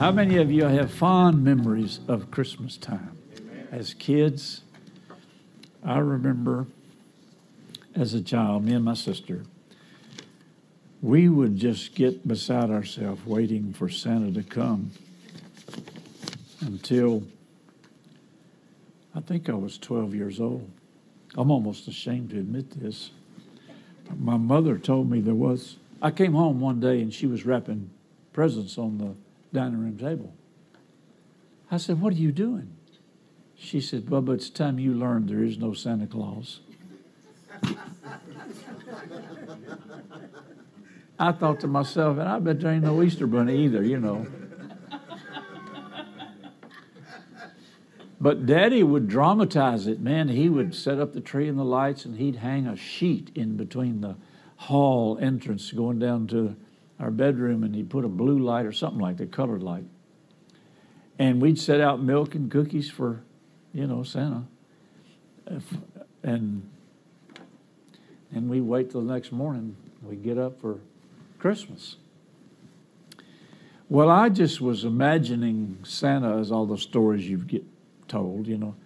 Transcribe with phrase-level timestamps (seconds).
[0.00, 3.18] How many of you have fond memories of Christmas time?
[3.70, 4.62] As kids,
[5.84, 6.68] I remember
[7.94, 9.42] as a child, me and my sister,
[11.02, 14.92] we would just get beside ourselves waiting for Santa to come
[16.62, 17.22] until
[19.14, 20.70] I think I was 12 years old.
[21.36, 23.10] I'm almost ashamed to admit this.
[24.18, 25.76] My mother told me there was.
[26.00, 27.90] I came home one day and she was wrapping
[28.32, 29.14] presents on the
[29.52, 30.34] dining room table.
[31.70, 32.76] I said, What are you doing?
[33.56, 36.60] She said, Bubba, it's time you learned there is no Santa Claus.
[41.18, 44.26] I thought to myself, and I bet there ain't no Easter bunny either, you know.
[48.18, 50.28] But Daddy would dramatize it, man.
[50.28, 53.56] He would set up the tree and the lights, and he'd hang a sheet in
[53.56, 54.16] between the
[54.56, 56.54] hall entrance going down to
[57.00, 59.84] our bedroom and he'd put a blue light or something like that, colored light.
[61.18, 63.22] And we'd set out milk and cookies for,
[63.72, 64.44] you know, Santa.
[66.22, 66.68] And
[68.32, 69.76] and we wait till the next morning.
[70.02, 70.78] We get up for
[71.38, 71.96] Christmas.
[73.88, 77.64] Well, I just was imagining Santa as all the stories you get
[78.06, 78.76] told, you know.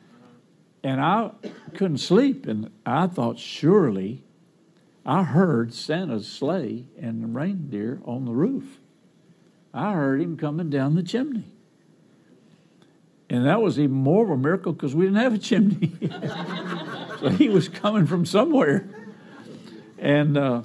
[0.82, 1.30] And I
[1.74, 4.22] couldn't sleep, and I thought surely
[5.06, 8.80] I heard Santa's sleigh and the reindeer on the roof.
[9.72, 11.44] I heard him coming down the chimney.
[13.28, 15.92] And that was even more of a miracle because we didn't have a chimney.
[17.20, 18.88] so he was coming from somewhere.
[19.98, 20.62] And uh,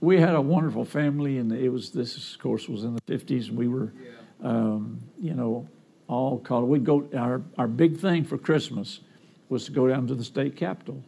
[0.00, 3.48] we had a wonderful family, and it was this, of course, was in the 50s.
[3.48, 3.92] And we were,
[4.42, 5.68] um, you know,
[6.08, 6.68] all called.
[6.68, 9.00] We'd go, our, our big thing for Christmas
[9.48, 11.02] was to go down to the state capitol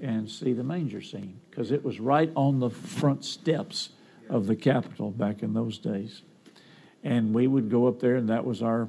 [0.00, 3.90] and see the manger scene because it was right on the front steps
[4.30, 6.22] of the Capitol back in those days.
[7.04, 8.88] And we would go up there, and that was our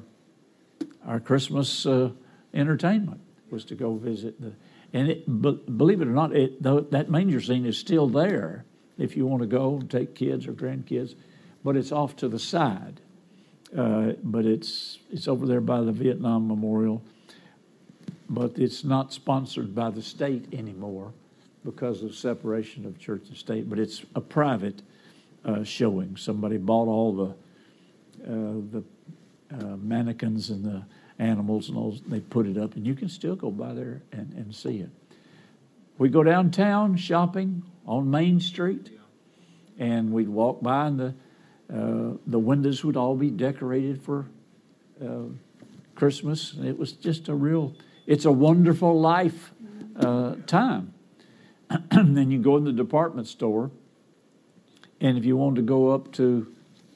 [1.06, 2.10] our Christmas uh,
[2.54, 3.20] entertainment
[3.50, 4.52] was to go visit the.
[4.94, 8.64] And it, believe it or not, it, that manger scene is still there
[8.96, 11.16] if you want to go and take kids or grandkids,
[11.64, 13.00] but it's off to the side.
[13.76, 17.02] Uh, but it's it's over there by the Vietnam Memorial
[18.28, 21.12] but it's not sponsored by the state anymore
[21.64, 23.68] because of separation of church and state.
[23.68, 24.82] But it's a private
[25.44, 26.16] uh, showing.
[26.16, 27.34] Somebody bought all the
[28.26, 28.84] uh, the
[29.52, 30.84] uh, mannequins and the
[31.18, 31.98] animals and all.
[32.06, 34.90] They put it up, and you can still go by there and, and see it.
[35.98, 38.90] We go downtown shopping on Main Street,
[39.78, 41.14] and we'd walk by, and the
[41.72, 44.26] uh, the windows would all be decorated for
[45.02, 45.24] uh,
[45.94, 46.54] Christmas.
[46.62, 47.74] It was just a real
[48.06, 49.52] it's a wonderful life
[49.96, 50.93] uh, time.
[51.90, 53.70] then you go in the department store,
[55.00, 56.52] and if you wanted to go up to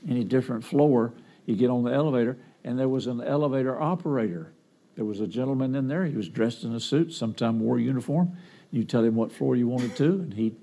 [0.09, 1.13] any different floor,
[1.47, 4.53] you get on the elevator, and there was an elevator operator.
[4.97, 6.05] There was a gentleman in there.
[6.05, 8.37] He was dressed in a suit, sometime wore a uniform.
[8.71, 10.57] You tell him what floor you wanted to, and he'd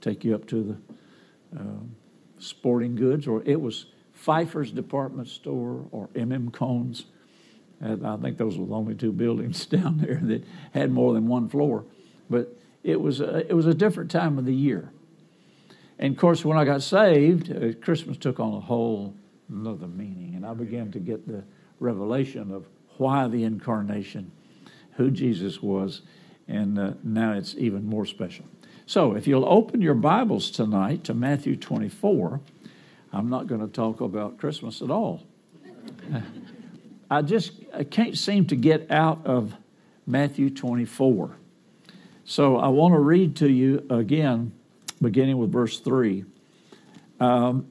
[0.00, 0.62] take you up to
[1.52, 1.82] the uh,
[2.38, 7.06] sporting goods, or it was Pfeifer's department store or MM Cohn's
[7.84, 11.48] I think those were the only two buildings down there that had more than one
[11.48, 11.84] floor.
[12.30, 14.92] But it was a, it was a different time of the year.
[15.98, 19.14] And of course, when I got saved, uh, Christmas took on a whole
[19.48, 21.42] another meaning, and I began to get the
[21.80, 22.66] revelation of
[22.98, 24.30] why the incarnation,
[24.96, 26.02] who Jesus was,
[26.46, 28.44] and uh, now it's even more special.
[28.86, 32.40] So, if you'll open your Bibles tonight to Matthew 24,
[33.12, 35.22] I'm not going to talk about Christmas at all.
[37.10, 39.54] I just I can't seem to get out of
[40.06, 41.36] Matthew 24.
[42.24, 44.52] So I want to read to you again,
[45.00, 46.24] beginning with verse 3.
[47.20, 47.66] Um,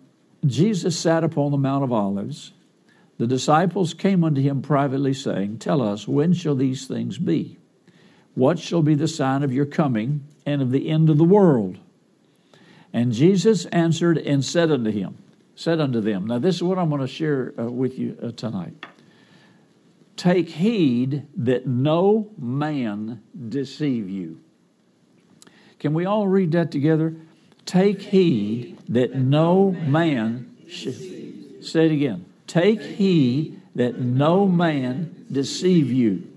[0.46, 2.52] Jesus sat upon the Mount of Olives.
[3.18, 7.58] The disciples came unto him privately, saying, Tell us, when shall these things be?
[8.36, 11.80] What shall be the sign of your coming and of the end of the world?
[12.92, 15.18] And Jesus answered and said unto him,
[15.56, 16.28] said unto them.
[16.28, 18.86] Now, this is what I'm going to share uh, with you uh, tonight.
[20.16, 24.40] Take heed that no man deceive you.
[25.80, 27.16] Can we all read that together?
[27.66, 31.64] Take heed that no man should.
[31.64, 32.26] Say it again.
[32.48, 36.28] Take heed that no man deceive you.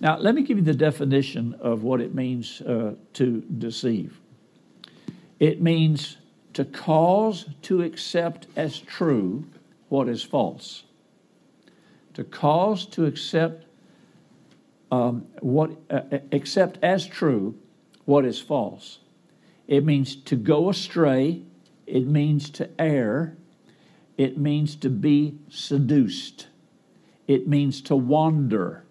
[0.00, 4.20] Now, let me give you the definition of what it means uh, to deceive.
[5.38, 6.16] It means
[6.54, 9.44] to cause to accept as true
[9.88, 10.84] what is false.
[12.14, 13.66] To cause to accept
[14.90, 17.58] um, what uh, accept as true
[18.04, 18.98] what is false.
[19.66, 21.42] It means to go astray.
[21.86, 23.36] It means to err.
[24.18, 26.48] It means to be seduced.
[27.26, 28.84] It means to wander.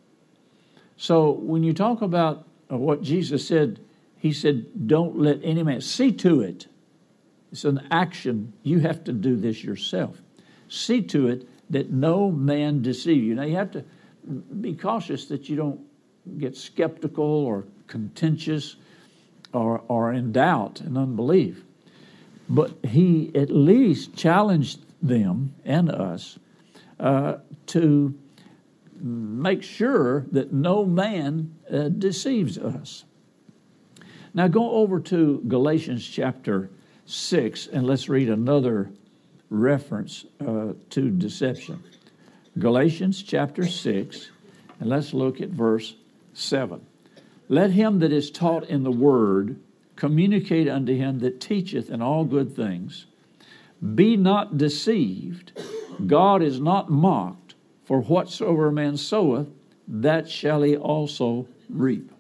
[0.97, 3.79] So when you talk about uh, what Jesus said,
[4.17, 6.67] he said, Don't let any man see to it.
[7.51, 8.53] It's an action.
[8.63, 10.21] You have to do this yourself.
[10.69, 13.35] See to it that no man deceive you.
[13.35, 13.83] Now you have to
[14.61, 15.79] be cautious that you don't
[16.37, 18.75] get skeptical or contentious
[19.53, 21.63] or, or in doubt and unbelief.
[22.47, 26.37] But he at least challenged them and us
[26.99, 27.37] uh,
[27.67, 28.13] to
[28.99, 33.05] make sure that no man uh, deceives us.
[34.33, 36.69] Now go over to Galatians chapter
[37.05, 38.91] 6 and let's read another
[39.51, 41.83] reference uh, to deception.
[42.57, 44.31] Galatians chapter 6,
[44.79, 45.95] and let's look at verse
[46.33, 46.83] 7.
[47.47, 49.59] Let him that is taught in the word
[49.95, 53.05] communicate unto him that teacheth in all good things.
[53.93, 55.51] Be not deceived,
[56.07, 59.47] God is not mocked, for whatsoever a man soweth,
[59.87, 62.11] that shall he also reap.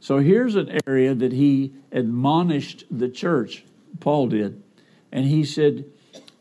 [0.00, 3.64] So here's an area that he admonished the church,
[4.00, 4.62] Paul did,
[5.12, 5.84] and he said,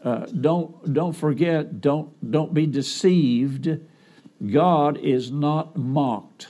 [0.04, 3.80] uh, "Don't don't forget, don't don't be deceived.
[4.52, 6.50] God is not mocked.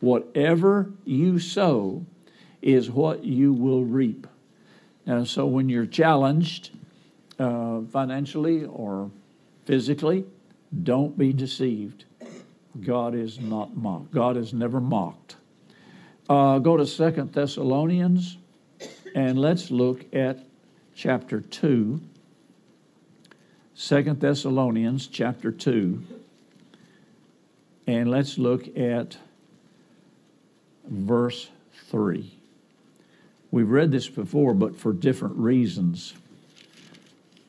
[0.00, 2.04] Whatever you sow
[2.60, 4.26] is what you will reap."
[5.06, 6.70] And so when you're challenged
[7.38, 9.10] uh, financially or
[9.64, 10.24] physically,
[10.82, 12.04] don't be deceived.
[12.80, 14.12] God is not mocked.
[14.12, 15.36] God is never mocked.
[16.28, 18.38] Uh, go to Second Thessalonians
[19.14, 20.38] and let's look at
[20.94, 22.00] chapter 2.
[23.84, 26.02] 2 Thessalonians chapter 2.
[27.88, 29.16] And let's look at
[30.86, 31.48] verse
[31.88, 32.32] 3.
[33.50, 36.14] We've read this before, but for different reasons.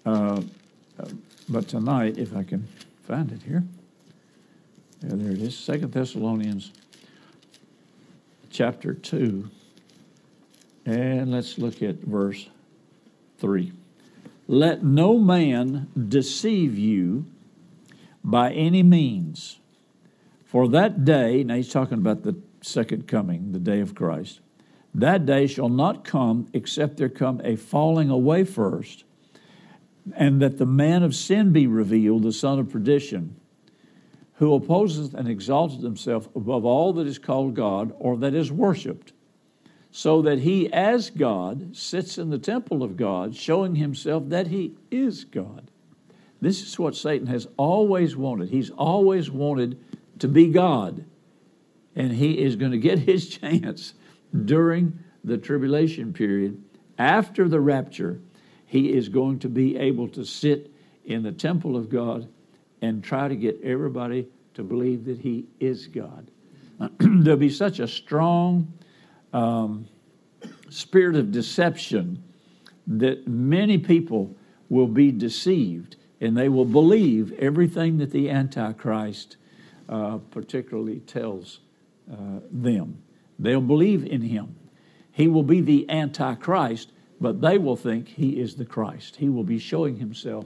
[0.05, 0.41] Uh,
[1.47, 2.67] but tonight, if I can
[3.03, 3.63] find it here,
[5.01, 5.55] yeah, there it is.
[5.55, 6.71] Second Thessalonians
[8.49, 9.49] chapter two,
[10.85, 12.49] and let's look at verse
[13.37, 13.71] three.
[14.47, 17.25] Let no man deceive you
[18.23, 19.59] by any means,
[20.45, 21.43] for that day.
[21.43, 24.39] Now he's talking about the second coming, the day of Christ.
[24.95, 29.03] That day shall not come except there come a falling away first
[30.15, 33.35] and that the man of sin be revealed, the son of perdition,
[34.35, 39.12] who opposeth and exalteth himself above all that is called God or that is worshipped,
[39.95, 44.73] so that he, as God, sits in the temple of God, showing himself that he
[44.89, 45.69] is God.
[46.41, 48.49] This is what Satan has always wanted.
[48.49, 49.79] He's always wanted
[50.17, 51.05] to be God,
[51.95, 53.93] and he is going to get his chance
[54.45, 56.59] during the tribulation period
[56.97, 58.19] after the rapture
[58.65, 60.71] he is going to be able to sit
[61.05, 62.27] in the temple of God
[62.81, 66.31] and try to get everybody to believe that he is God.
[66.97, 68.73] There'll be such a strong
[69.33, 69.87] um,
[70.73, 72.23] spirit of deception
[72.87, 74.35] that many people
[74.69, 79.37] will be deceived and they will believe everything that the Antichrist
[79.89, 81.59] uh, particularly tells
[82.11, 83.01] uh, them.
[83.37, 84.55] They'll believe in him.
[85.11, 89.17] He will be the Antichrist, but they will think he is the Christ.
[89.17, 90.45] He will be showing himself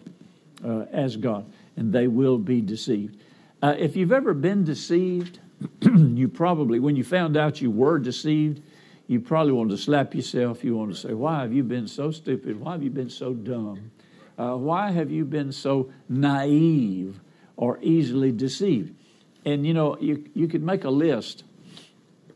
[0.65, 3.17] uh, as God, and they will be deceived.
[3.61, 5.39] Uh, if you've ever been deceived,
[5.81, 8.61] you probably, when you found out you were deceived,
[9.07, 10.63] you probably want to slap yourself.
[10.63, 12.59] You want to say, Why have you been so stupid?
[12.59, 13.91] Why have you been so dumb?
[14.37, 17.19] Uh, why have you been so naive
[17.55, 18.93] or easily deceived?
[19.45, 21.43] And you know, you, you could make a list.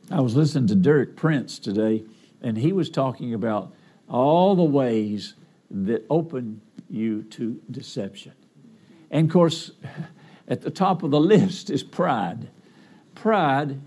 [0.09, 2.03] I was listening to Derek Prince today,
[2.41, 3.73] and he was talking about
[4.09, 5.35] all the ways
[5.69, 8.33] that open you to deception.
[9.09, 9.71] And of course,
[10.47, 12.49] at the top of the list is pride.
[13.15, 13.79] Pride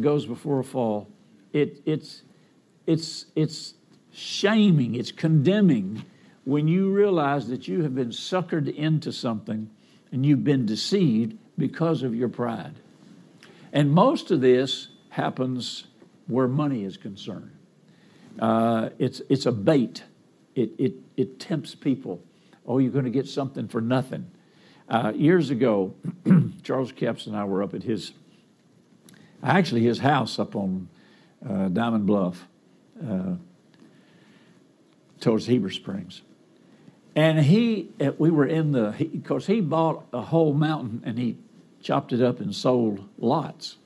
[0.00, 1.08] goes before a fall.
[1.52, 2.22] It, it's,
[2.86, 3.74] it's, it's
[4.12, 6.04] shaming, it's condemning
[6.44, 9.70] when you realize that you have been suckered into something
[10.10, 12.74] and you've been deceived because of your pride.
[13.72, 15.86] And most of this happens
[16.26, 17.52] where money is concerned.
[18.38, 20.04] Uh, it's, it's a bait.
[20.54, 22.22] It, it, it tempts people
[22.66, 24.30] oh, you're going to get something for nothing.
[24.88, 25.94] Uh, years ago,
[26.62, 28.12] Charles Capps and I were up at his,
[29.42, 30.88] actually his house up on
[31.48, 32.46] uh, Diamond Bluff,
[33.00, 33.34] uh,
[35.20, 36.22] towards Heber Springs.
[37.14, 41.18] And he, uh, we were in the, because he, he bought a whole mountain and
[41.18, 41.36] he
[41.82, 43.76] chopped it up and sold lots.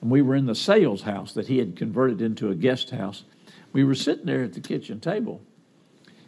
[0.00, 3.24] And we were in the sales house that he had converted into a guest house.
[3.72, 5.42] We were sitting there at the kitchen table,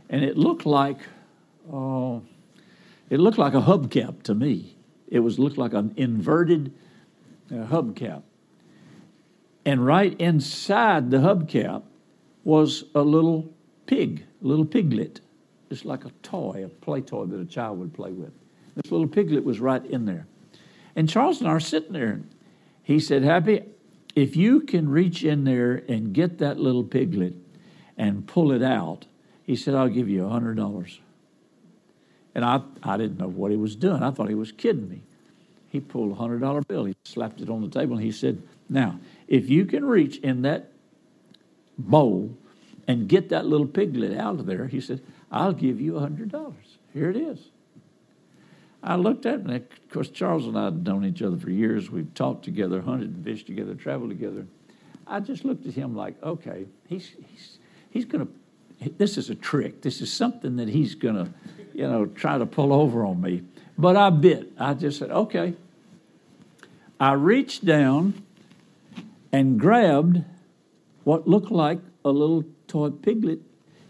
[0.08, 0.98] and it looked like,
[1.72, 2.22] oh,
[3.08, 4.76] it looked like a hubcap to me.
[5.08, 6.72] It was looked like an inverted
[7.50, 8.22] uh, hubcap.
[9.64, 11.82] And right inside the hubcap
[12.44, 13.52] was a little
[13.86, 15.20] pig, a little piglet,
[15.68, 18.32] just like a toy, a play toy that a child would play with.
[18.76, 20.26] This little piglet was right in there.
[20.96, 22.20] And Charles and I are sitting there.
[22.82, 23.62] He said, Happy,
[24.14, 27.34] if you can reach in there and get that little piglet
[27.96, 29.06] and pull it out,
[29.44, 30.98] he said, I'll give you a $100.
[32.34, 34.02] And I, I didn't know what he was doing.
[34.02, 35.02] I thought he was kidding me.
[35.68, 36.84] He pulled a $100 bill.
[36.84, 40.42] He slapped it on the table and he said, Now, if you can reach in
[40.42, 40.72] that
[41.80, 42.36] bowl
[42.86, 46.54] and get that little piglet out of there, he said, I'll give you a $100.
[46.92, 47.38] Here it is.
[48.82, 51.50] I looked at him, and of course, Charles and I had known each other for
[51.50, 51.90] years.
[51.90, 54.46] We've talked together, hunted and fished together, traveled together.
[55.06, 57.58] I just looked at him like, okay, he's, he's,
[57.90, 59.82] he's going to, this is a trick.
[59.82, 61.30] This is something that he's going to,
[61.74, 63.42] you know, try to pull over on me.
[63.76, 64.52] But I bit.
[64.58, 65.54] I just said, okay.
[66.98, 68.22] I reached down
[69.32, 70.24] and grabbed
[71.04, 73.40] what looked like a little toy piglet.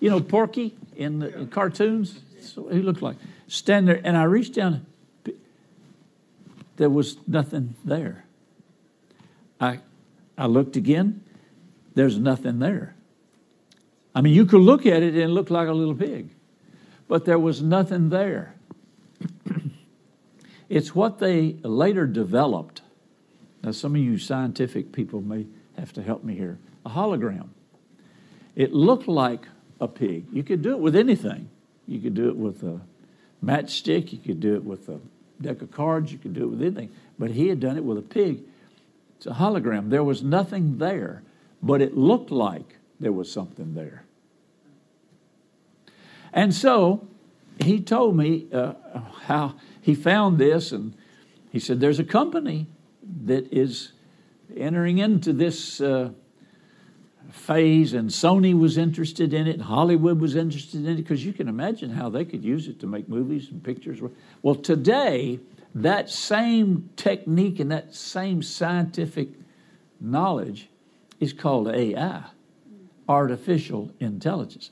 [0.00, 2.20] You know, Porky in the in cartoons?
[2.54, 3.16] What he looked like
[3.50, 4.86] stand there, and I reached down.
[6.76, 8.24] There was nothing there.
[9.60, 9.80] I,
[10.38, 11.22] I looked again.
[11.94, 12.94] There's nothing there.
[14.14, 16.30] I mean, you could look at it and it looked like a little pig,
[17.06, 18.54] but there was nothing there.
[20.68, 22.82] it's what they later developed.
[23.62, 26.58] Now, some of you scientific people may have to help me here.
[26.84, 27.48] A hologram.
[28.56, 29.46] It looked like
[29.80, 30.26] a pig.
[30.32, 31.48] You could do it with anything.
[31.86, 32.80] You could do it with a
[33.44, 34.12] matchstick.
[34.12, 35.00] You could do it with a
[35.40, 36.12] deck of cards.
[36.12, 36.90] You could do it with anything.
[37.18, 38.42] But he had done it with a pig.
[39.16, 39.90] It's a hologram.
[39.90, 41.22] There was nothing there,
[41.62, 44.04] but it looked like there was something there.
[46.32, 47.06] And so
[47.58, 48.74] he told me uh,
[49.22, 50.94] how he found this, and
[51.50, 52.66] he said, There's a company
[53.24, 53.92] that is
[54.56, 56.10] entering into this uh,
[57.30, 61.48] phase, and Sony was interested in it, Hollywood was interested in it, because you can
[61.48, 64.00] imagine how they could use it to make movies and pictures.
[64.42, 65.40] Well, today,
[65.74, 69.28] that same technique and that same scientific
[70.00, 70.68] knowledge
[71.20, 72.24] is called AI,
[73.08, 74.70] artificial intelligence.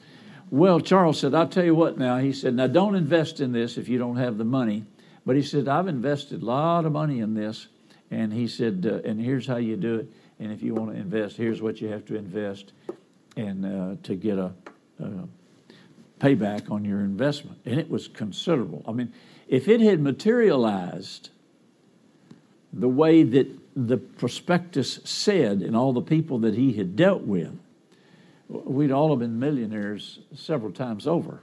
[0.50, 2.18] Well, Charles said, I'll tell you what now.
[2.18, 4.84] He said, Now don't invest in this if you don't have the money.
[5.26, 7.68] But he said, I've invested a lot of money in this.
[8.10, 10.12] And he said, uh, And here's how you do it.
[10.38, 12.72] And if you want to invest, here's what you have to invest
[13.36, 14.52] and uh, to get a,
[15.00, 15.10] a
[16.20, 17.58] payback on your investment.
[17.64, 18.82] And it was considerable.
[18.86, 19.12] I mean,
[19.48, 21.30] if it had materialized
[22.72, 27.58] the way that the prospectus said and all the people that he had dealt with,
[28.48, 31.40] we'd all have been millionaires several times over.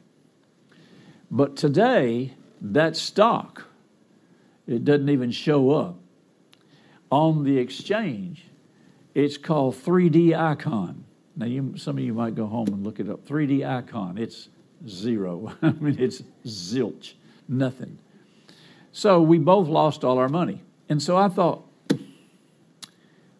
[1.31, 3.63] But today, that stock,
[4.67, 5.97] it doesn't even show up
[7.11, 8.45] on the exchange
[9.15, 11.05] it's called 3D Icon.
[11.37, 13.25] Now, you, some of you might go home and look it up.
[13.25, 14.17] 3D Icon.
[14.17, 14.49] It's
[14.87, 15.55] zero.
[15.61, 17.13] I mean, it's zilch,
[17.47, 17.97] nothing.
[18.91, 20.61] So we both lost all our money.
[20.89, 21.65] And so I thought,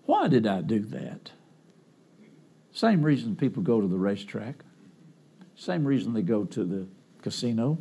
[0.05, 1.31] why did I do that?
[2.71, 4.55] Same reason people go to the racetrack,
[5.55, 6.87] same reason they go to the
[7.21, 7.77] casino.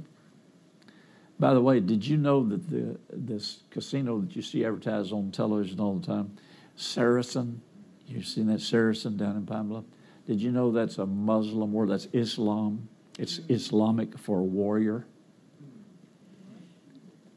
[1.40, 5.32] By the way, did you know that the this casino that you see advertised on
[5.32, 6.36] television all the time,
[6.76, 7.60] Saracen
[8.06, 9.84] You've seen that Saracen down in Bluff?
[10.26, 11.90] Did you know that's a Muslim word?
[11.90, 12.88] That's Islam.
[13.18, 15.06] It's Islamic for warrior.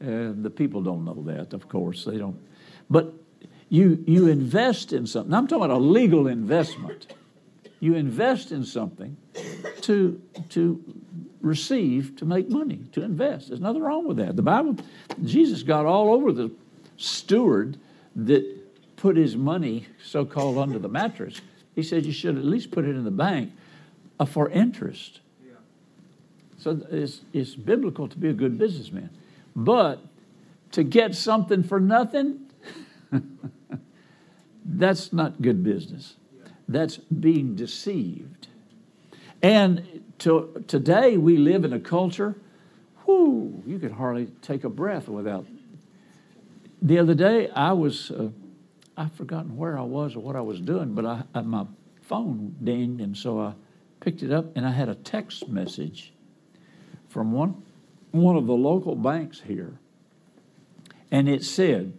[0.00, 2.04] And the people don't know that, of course.
[2.04, 2.38] They don't.
[2.88, 3.12] But
[3.68, 5.30] you, you invest in something.
[5.30, 7.14] Now, I'm talking about a legal investment.
[7.80, 9.16] You invest in something
[9.82, 10.20] to,
[10.50, 10.82] to
[11.40, 13.48] receive, to make money, to invest.
[13.48, 14.36] There's nothing wrong with that.
[14.36, 14.76] The Bible,
[15.24, 16.50] Jesus got all over the
[16.96, 17.78] steward
[18.16, 18.57] that
[18.98, 21.40] put his money, so called, under the mattress.
[21.74, 23.52] He said you should at least put it in the bank
[24.20, 25.20] uh, for interest.
[25.44, 25.54] Yeah.
[26.58, 29.10] So it's, it's biblical to be a good businessman.
[29.56, 30.00] But
[30.72, 32.50] to get something for nothing,
[34.64, 36.16] that's not good business.
[36.68, 38.48] That's being deceived.
[39.42, 42.34] And to, today we live in a culture
[43.08, 45.46] whoo, you could hardly take a breath without.
[46.82, 48.28] The other day, I was, uh,
[48.98, 51.66] I've forgotten where I was or what I was doing, but I, I, my
[52.02, 53.54] phone dinged, and so I
[54.00, 56.12] picked it up, and I had a text message
[57.08, 57.62] from one,
[58.10, 59.78] one of the local banks here.
[61.12, 61.96] And it said,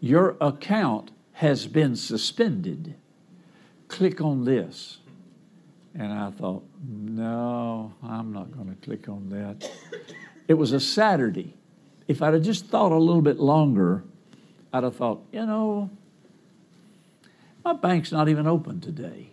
[0.00, 2.96] Your account has been suspended.
[3.86, 4.98] Click on this.
[5.94, 9.70] And I thought, no, I'm not going to click on that.
[10.48, 11.54] It was a Saturday.
[12.08, 14.02] If I'd have just thought a little bit longer,
[14.72, 15.90] I'd have thought, you know,
[17.64, 19.30] my bank's not even open today.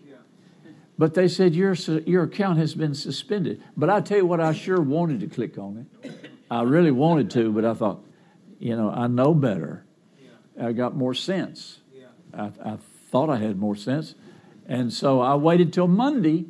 [0.98, 1.74] But they said your
[2.06, 3.64] your account has been suspended.
[3.76, 6.12] But I tell you what, I sure wanted to click on it.
[6.52, 8.06] I really wanted to, but I thought,
[8.60, 9.84] you know, I know better.
[10.62, 11.80] I got more sense.
[12.34, 12.78] I, I
[13.10, 14.16] thought I had more sense,
[14.68, 16.46] and so I waited till Monday.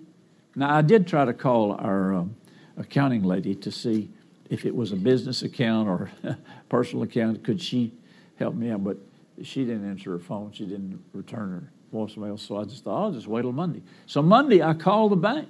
[0.55, 2.35] Now I did try to call our um,
[2.75, 4.09] accounting lady to see
[4.49, 6.11] if it was a business account or
[6.69, 7.43] personal account.
[7.43, 7.93] Could she
[8.37, 8.83] help me out?
[8.83, 8.97] But
[9.43, 10.51] she didn't answer her phone.
[10.51, 12.39] She didn't return her voicemail.
[12.39, 13.81] So I just thought, I'll just wait till Monday.
[14.05, 15.49] So Monday, I called the bank.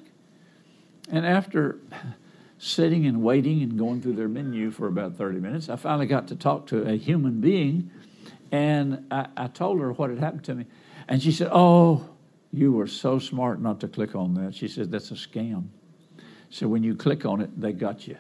[1.10, 1.80] And after
[2.58, 6.28] sitting and waiting and going through their menu for about 30 minutes, I finally got
[6.30, 7.90] to talk to a human being.
[8.52, 10.66] And I, I told her what had happened to me.
[11.08, 12.10] And she said, Oh,
[12.52, 14.56] you were so smart not to click on that.
[14.56, 15.68] She said, That's a scam.
[16.50, 18.18] So when you click on it, they got you.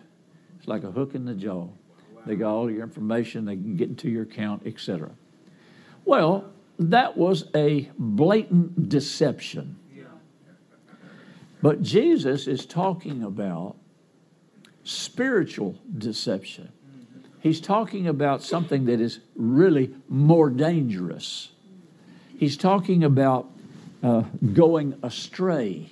[0.57, 1.67] It's like a hook in the jaw.
[2.25, 5.11] They got all your information, they can get into your account, etc.
[6.05, 9.77] Well, that was a blatant deception.
[11.61, 13.75] But Jesus is talking about
[14.83, 16.71] spiritual deception.
[17.39, 21.51] He's talking about something that is really more dangerous.
[22.35, 23.49] He's talking about
[24.01, 25.91] uh, going astray,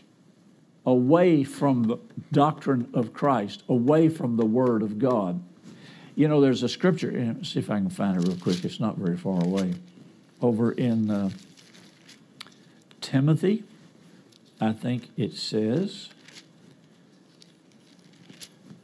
[0.86, 1.98] away from the
[2.32, 5.44] doctrine of Christ, away from the Word of God.
[6.16, 8.98] You know, there's a scripture, see if I can find it real quick, it's not
[8.98, 9.76] very far away
[10.41, 11.30] over in uh,
[13.02, 13.63] Timothy,
[14.62, 16.10] I think it says.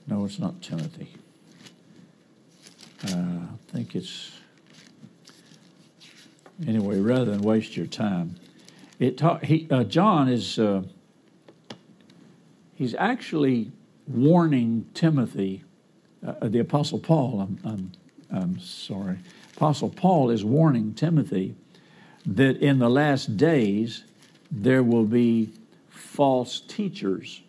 [0.08, 1.13] No, it's not Timothy.
[3.08, 4.32] Uh, I think it's.
[6.65, 8.36] Anyway, rather than waste your time,
[9.00, 10.58] it ta- he, uh, John is.
[10.58, 10.84] Uh,
[12.76, 13.72] he's actually
[14.08, 15.63] warning Timothy,
[16.26, 17.91] uh, the Apostle Paul, I'm, I'm,
[18.32, 19.18] I'm sorry,
[19.56, 21.56] Apostle Paul is warning Timothy
[22.26, 24.04] that in the last days
[24.52, 25.52] there will be
[25.88, 27.41] false teachers,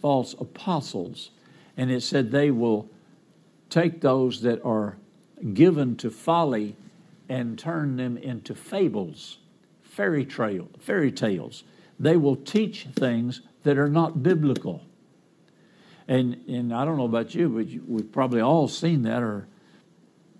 [0.00, 1.30] false apostles.
[1.76, 2.88] And it said they will
[3.70, 4.96] take those that are
[5.52, 6.76] given to folly
[7.28, 9.38] and turn them into fables,
[9.82, 11.62] fairy trail, fairy tales.
[12.00, 14.82] They will teach things that are not biblical.
[16.08, 19.46] And and I don't know about you, but you, we've probably all seen that or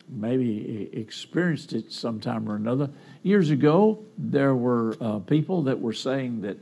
[0.08, 2.90] maybe experienced it sometime or another.
[3.22, 6.58] Years ago, there were uh, people that were saying that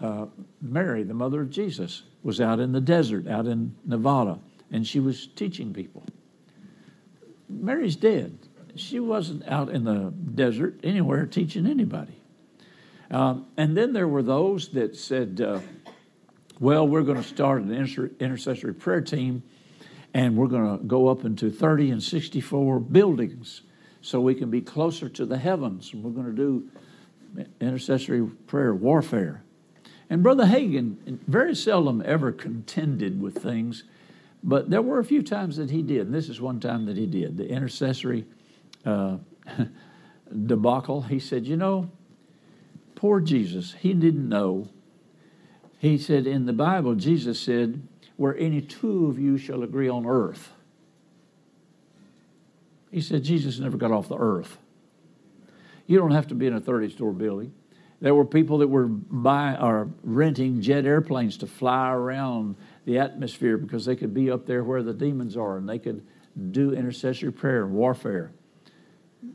[0.00, 0.26] uh,
[0.60, 4.38] Mary, the mother of Jesus, was out in the desert, out in Nevada,
[4.70, 6.04] and she was teaching people.
[7.48, 8.38] Mary's dead.
[8.76, 12.14] She wasn't out in the desert anywhere teaching anybody.
[13.10, 15.60] Um, and then there were those that said, uh,
[16.60, 19.42] well, we're going to start an inter- intercessory prayer team
[20.12, 23.62] and we're going to go up into 30 and 64 buildings
[24.00, 25.92] so we can be closer to the heavens.
[25.92, 26.68] And we're going to do
[27.60, 29.44] intercessory prayer warfare.
[30.08, 33.84] And Brother Hagin very seldom ever contended with things,
[34.42, 36.06] but there were a few times that he did.
[36.06, 38.26] And this is one time that he did the intercessory
[38.84, 39.18] uh,
[40.46, 41.02] debacle.
[41.02, 41.90] He said, You know,
[42.96, 44.68] poor Jesus, he didn't know.
[45.78, 47.86] He said, In the Bible, Jesus said,
[48.20, 50.52] where any two of you shall agree on earth.
[52.90, 54.58] He said Jesus never got off the earth.
[55.86, 57.54] You don't have to be in a 30 store building.
[58.02, 63.56] There were people that were buying or renting jet airplanes to fly around the atmosphere
[63.56, 66.06] because they could be up there where the demons are and they could
[66.50, 68.32] do intercessory prayer and warfare.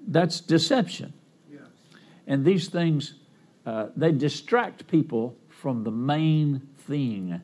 [0.06, 1.12] That's deception.
[1.52, 1.62] Yes.
[2.28, 3.16] And these things,
[3.66, 7.42] uh, they distract people from the main thing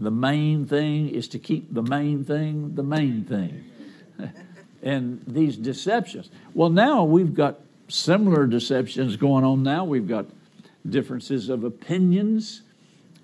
[0.00, 3.64] the main thing is to keep the main thing the main thing.
[4.82, 6.30] and these deceptions.
[6.54, 9.84] Well, now we've got similar deceptions going on now.
[9.84, 10.26] We've got
[10.88, 12.62] differences of opinions.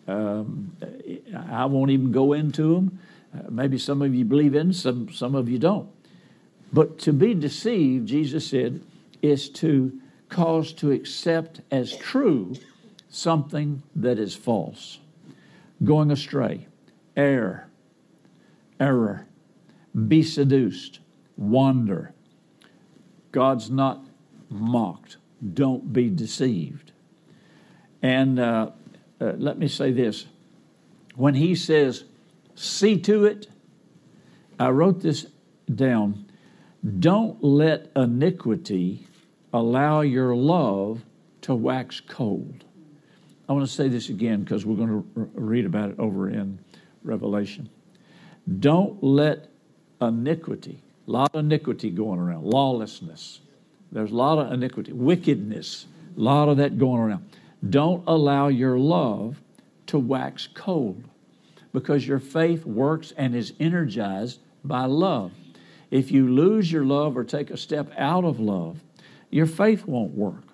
[0.07, 0.77] Um,
[1.49, 2.99] I won't even go into them.
[3.35, 5.89] Uh, maybe some of you believe in, some some of you don't.
[6.73, 8.83] But to be deceived, Jesus said,
[9.23, 12.55] is to cause to accept as true
[13.09, 14.99] something that is false
[15.85, 16.67] going astray,
[17.17, 17.69] error,
[18.81, 19.27] error,
[20.09, 21.01] be seduced,
[21.37, 22.13] wander.
[23.33, 24.05] God's not
[24.49, 25.17] mocked.
[25.55, 26.93] Don't be deceived.
[28.03, 28.71] And uh,
[29.21, 30.27] uh, let me say this
[31.15, 32.05] when he says,
[32.55, 33.49] see to it,
[34.61, 35.27] I wrote this
[35.75, 36.27] down.
[37.01, 39.07] Don't let iniquity
[39.53, 41.05] allow your love
[41.43, 42.66] to wax cold.
[43.49, 46.59] I want to say this again because we're going to read about it over in
[47.05, 47.69] Revelation.
[48.59, 49.49] Don't let
[50.01, 53.41] iniquity, a lot of iniquity going around, lawlessness.
[53.93, 57.29] There's a lot of iniquity, wickedness, a lot of that going around.
[57.71, 59.41] Don't allow your love
[59.87, 61.05] to wax cold
[61.73, 65.33] because your faith works and is energized by love.
[65.91, 68.83] If you lose your love or take a step out of love,
[69.31, 70.46] your faith won't work.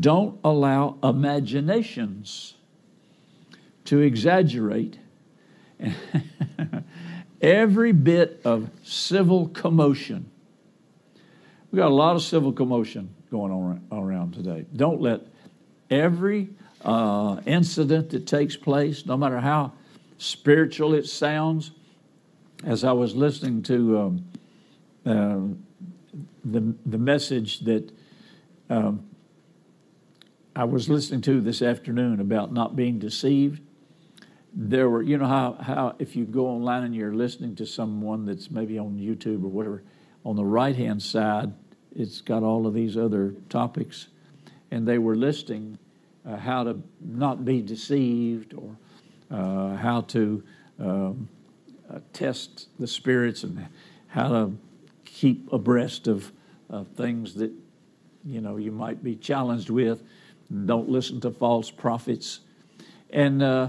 [0.00, 2.54] Don't allow imaginations
[3.84, 4.98] to exaggerate
[7.42, 10.30] every bit of civil commotion.
[11.70, 14.64] We've got a lot of civil commotion going on around today.
[14.74, 15.20] Don't let
[15.90, 16.48] every
[16.82, 19.72] uh, incident that takes place, no matter how
[20.18, 21.72] spiritual it sounds,
[22.64, 24.24] as I was listening to um,
[25.04, 25.40] uh,
[26.44, 27.90] the, the message that
[28.70, 29.04] um,
[30.56, 33.60] I was listening to this afternoon about not being deceived,
[34.52, 38.24] there were, you know, how, how if you go online and you're listening to someone
[38.24, 39.82] that's maybe on YouTube or whatever,
[40.24, 41.52] on the right hand side,
[41.94, 44.06] it's got all of these other topics.
[44.70, 45.76] And they were listing
[46.24, 48.76] uh, how to not be deceived or
[49.32, 50.44] uh, how to
[50.78, 51.28] um,
[51.92, 53.66] uh, test the spirits and
[54.06, 54.52] how to
[55.04, 56.32] keep abreast of
[56.96, 57.52] things that
[58.24, 60.02] you know you might be challenged with.
[60.50, 62.40] Don't listen to false prophets.
[63.10, 63.68] And uh,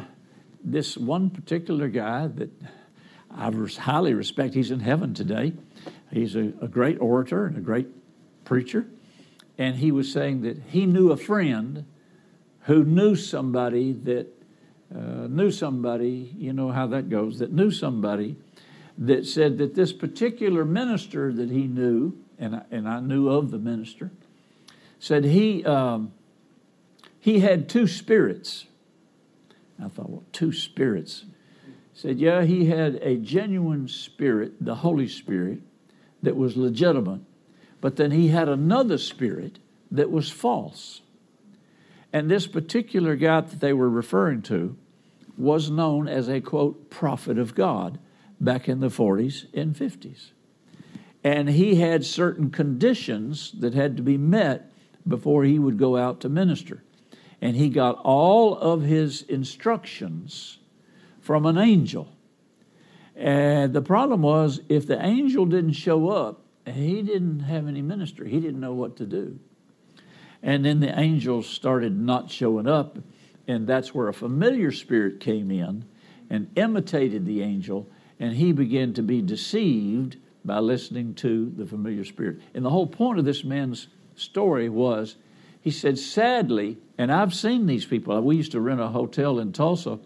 [0.64, 2.50] this one particular guy that
[3.32, 5.54] I highly respect, he's in heaven today.
[6.12, 7.88] He's a, a great orator and a great
[8.46, 8.86] preacher.
[9.58, 11.86] And he was saying that he knew a friend
[12.62, 14.28] who knew somebody that
[14.94, 18.38] uh, knew somebody, you know how that goes, that knew somebody
[18.98, 23.52] that said that this particular minister that he knew, and I, and I knew of
[23.52, 24.12] the minister,
[25.00, 26.14] said he, um,
[27.26, 28.68] he had two spirits.
[29.84, 31.26] I thought, well, two spirits.
[31.92, 35.62] Said, yeah, he had a genuine spirit, the Holy Spirit,
[36.22, 37.22] that was legitimate,
[37.82, 39.58] but then he had another spirit
[39.90, 41.02] that was false.
[42.14, 44.78] And this particular guy that they were referring to
[45.36, 47.98] was known as a quote prophet of God
[48.40, 50.30] back in the 40s and 50s.
[51.24, 54.72] And he had certain conditions that had to be met
[55.08, 56.84] before he would go out to minister.
[57.42, 60.60] And he got all of his instructions
[61.20, 62.16] from an angel.
[63.16, 68.30] And the problem was, if the angel didn't show up, he didn't have any ministry.
[68.30, 69.40] He didn't know what to do.
[70.42, 73.00] And then the angels started not showing up,
[73.48, 75.86] and that's where a familiar spirit came in
[76.30, 82.06] and imitated the angel, and he began to be deceived by listening to the familiar
[82.06, 82.40] spirit.
[82.54, 85.16] And the whole point of this man's story was
[85.66, 89.52] he said, sadly, and I've seen these people, we used to rent a hotel in
[89.52, 90.00] Tulsa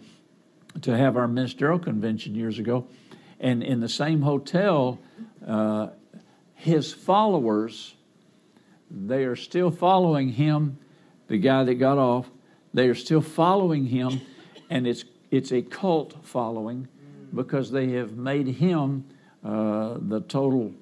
[0.81, 2.87] to have our ministerial convention years ago,
[3.39, 4.99] and in the same hotel,
[5.45, 5.89] uh,
[6.55, 7.93] his followers
[8.89, 10.77] they are still following him,
[11.27, 12.29] the guy that got off.
[12.73, 14.21] They are still following him,
[14.69, 16.87] and it's, it's a cult following
[17.33, 19.05] because they have made him
[19.43, 20.73] uh, the total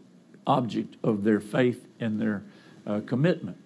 [0.46, 2.44] object of their faith and their
[2.86, 3.58] uh, commitment.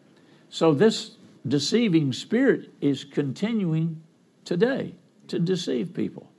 [0.53, 1.11] So, this
[1.47, 4.03] deceiving spirit is continuing
[4.43, 4.95] today
[5.29, 6.29] to deceive people.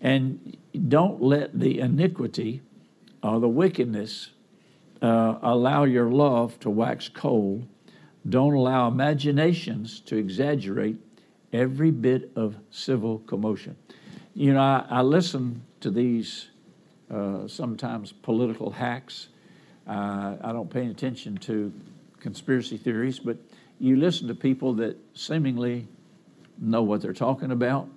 [0.00, 0.56] And
[0.88, 2.62] don't let the iniquity
[3.22, 4.30] or the wickedness
[5.02, 7.68] uh, allow your love to wax cold.
[8.26, 10.96] Don't allow imaginations to exaggerate
[11.52, 13.76] every bit of civil commotion.
[14.32, 16.48] You know, I, I listen to these
[17.10, 19.28] uh, sometimes political hacks.
[19.86, 21.70] Uh, I don't pay attention to
[22.20, 23.36] conspiracy theories, but
[23.78, 25.86] you listen to people that seemingly
[26.58, 27.88] know what they're talking about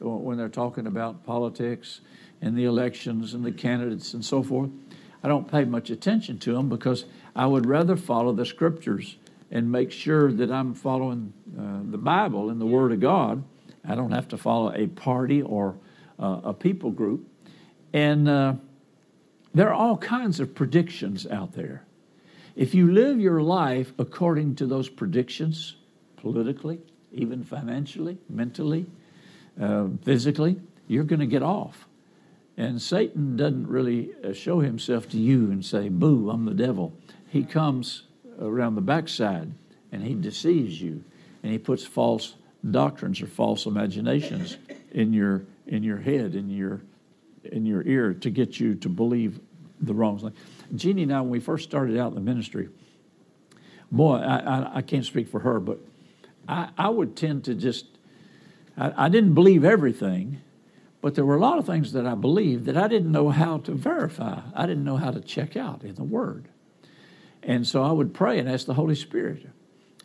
[0.00, 2.00] when they're talking about politics
[2.40, 4.70] and the elections and the candidates and so forth.
[5.22, 7.04] I don't pay much attention to them because
[7.34, 9.16] I would rather follow the scriptures
[9.50, 13.42] and make sure that I'm following uh, the Bible and the Word of God.
[13.84, 15.76] I don't have to follow a party or
[16.18, 17.26] uh, a people group.
[17.92, 18.54] And uh,
[19.54, 21.84] there are all kinds of predictions out there.
[22.58, 25.76] If you live your life according to those predictions,
[26.16, 26.80] politically,
[27.12, 28.86] even financially, mentally,
[29.60, 31.86] uh, physically, you're going to get off.
[32.56, 36.92] And Satan doesn't really uh, show himself to you and say, Boo, I'm the devil.
[37.28, 38.02] He comes
[38.40, 39.52] around the backside
[39.92, 41.04] and he deceives you
[41.44, 42.34] and he puts false
[42.68, 44.56] doctrines or false imaginations
[44.90, 46.80] in your in your head in your
[47.44, 49.38] in your ear to get you to believe
[49.80, 50.32] the wrong thing.
[50.74, 52.68] Jeannie and I, when we first started out in the ministry,
[53.90, 55.78] boy, I, I, I can't speak for her, but
[56.46, 57.86] I, I would tend to just
[58.78, 60.40] I, I didn't believe everything,
[61.00, 63.58] but there were a lot of things that I believed that I didn't know how
[63.58, 64.40] to verify.
[64.54, 66.48] I didn't know how to check out in the Word.
[67.42, 69.46] And so I would pray and ask the Holy Spirit.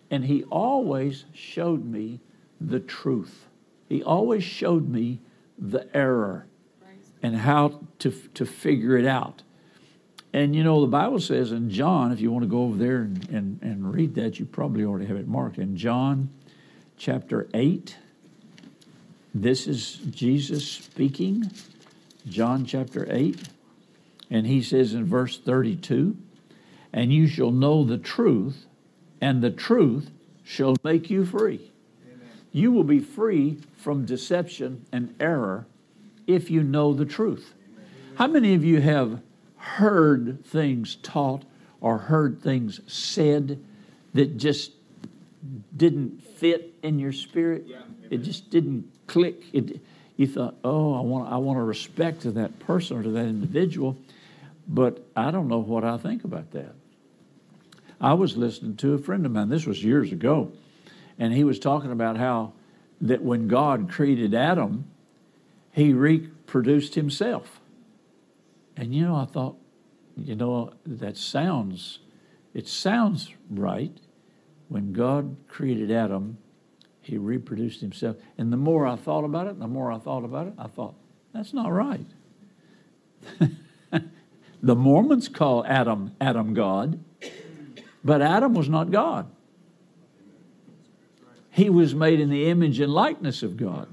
[0.10, 2.20] And He always showed me
[2.60, 3.48] the truth.
[3.90, 5.20] He always showed me
[5.58, 6.48] the error
[7.22, 9.44] and how to, to figure it out.
[10.34, 13.02] And you know, the Bible says in John, if you want to go over there
[13.02, 15.60] and, and, and read that, you probably already have it marked.
[15.60, 16.30] In John
[16.98, 17.96] chapter 8,
[19.36, 21.52] this is Jesus speaking,
[22.28, 23.48] John chapter 8.
[24.32, 26.18] And he says in verse 32
[26.92, 28.66] And you shall know the truth,
[29.22, 30.10] and the truth
[30.44, 31.72] shall make you free.
[32.08, 32.28] Amen.
[32.52, 35.68] You will be free from deception and error
[36.26, 37.54] if you know the truth.
[37.72, 38.16] Amen.
[38.16, 39.22] How many of you have
[39.64, 41.44] heard things taught
[41.80, 43.64] or heard things said
[44.14, 44.72] that just
[45.76, 47.64] didn't fit in your spirit?
[47.66, 47.78] Yeah.
[48.10, 49.42] It just didn't click.
[49.54, 49.80] It,
[50.18, 53.26] you thought, oh, I want, I want to respect to that person or to that
[53.26, 53.98] individual,
[54.68, 56.76] but I don't know what I think about that.
[58.02, 60.52] I was listening to a friend of mine, this was years ago,
[61.18, 62.52] and he was talking about how
[63.00, 64.86] that when God created Adam,
[65.72, 67.62] he reproduced himself.
[68.76, 69.58] And you know, I thought,
[70.16, 72.00] you know, that sounds,
[72.54, 73.96] it sounds right.
[74.68, 76.38] When God created Adam,
[77.02, 78.16] he reproduced himself.
[78.38, 80.96] And the more I thought about it, the more I thought about it, I thought,
[81.34, 82.08] that's not right.
[84.62, 87.00] the Mormons call Adam Adam God,
[88.04, 89.30] but Adam was not God.
[91.52, 93.88] He was made in the image and likeness of God.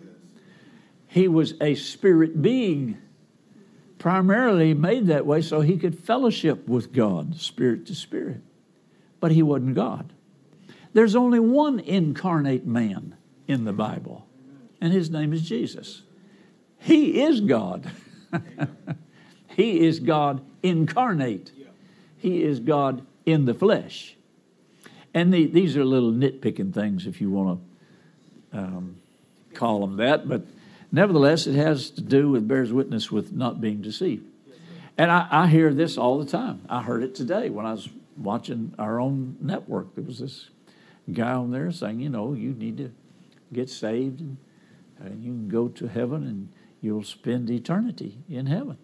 [1.06, 2.96] He was a spirit being,
[4.00, 8.40] primarily made that way so he could fellowship with God, spirit to spirit.
[9.20, 10.12] But he wasn't God.
[10.94, 13.14] There's only one incarnate man
[13.46, 14.26] in the Bible,
[14.80, 16.02] and his name is Jesus.
[16.78, 17.92] He is God.
[19.48, 21.52] he is God incarnate.
[22.16, 24.16] He is God in the flesh.
[25.12, 27.60] And the, these are little nitpicking things, if you want
[28.52, 28.96] to um,
[29.52, 30.46] call them that, but
[30.92, 34.26] nevertheless, it has to do with bears witness with not being deceived.
[34.98, 36.62] And I, I hear this all the time.
[36.68, 39.94] I heard it today when I was watching our own network.
[39.94, 40.50] There was this
[41.12, 42.92] guy on there saying, you know, you need to
[43.53, 44.37] get saved and,
[44.98, 48.76] and you can go to heaven and you'll spend eternity in heaven.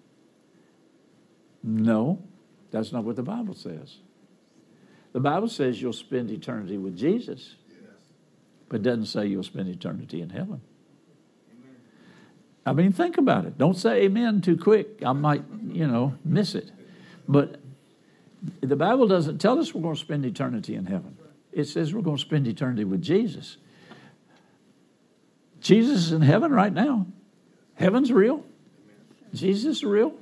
[1.63, 2.23] No,
[2.71, 3.99] that's not what the Bible says.
[5.13, 7.57] The Bible says you'll spend eternity with Jesus,
[8.69, 10.61] but doesn't say you'll spend eternity in heaven.
[12.67, 13.57] I mean, think about it.
[13.57, 15.03] Don't say amen too quick.
[15.07, 16.71] I might, you know, miss it.
[17.29, 17.61] But
[18.61, 21.17] the Bible doesn't tell us we're going to spend eternity in heaven
[21.57, 23.57] it says we're going to spend eternity with Jesus.
[25.59, 27.07] Jesus is in heaven right now.
[27.77, 28.45] Heaven's real.
[29.33, 30.13] Jesus is real.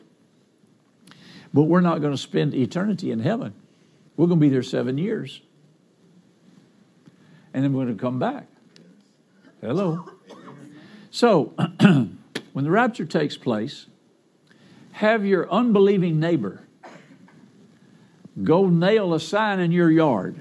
[1.53, 3.53] But we're not going to spend eternity in heaven.
[4.17, 5.43] We're going to be there seven years.
[7.53, 8.47] And then we're going to come back.
[9.61, 10.09] Hello.
[11.11, 11.53] So,
[12.55, 13.87] when the rapture takes place,
[14.93, 16.67] have your unbelieving neighbor
[18.43, 20.41] go nail a sign in your yard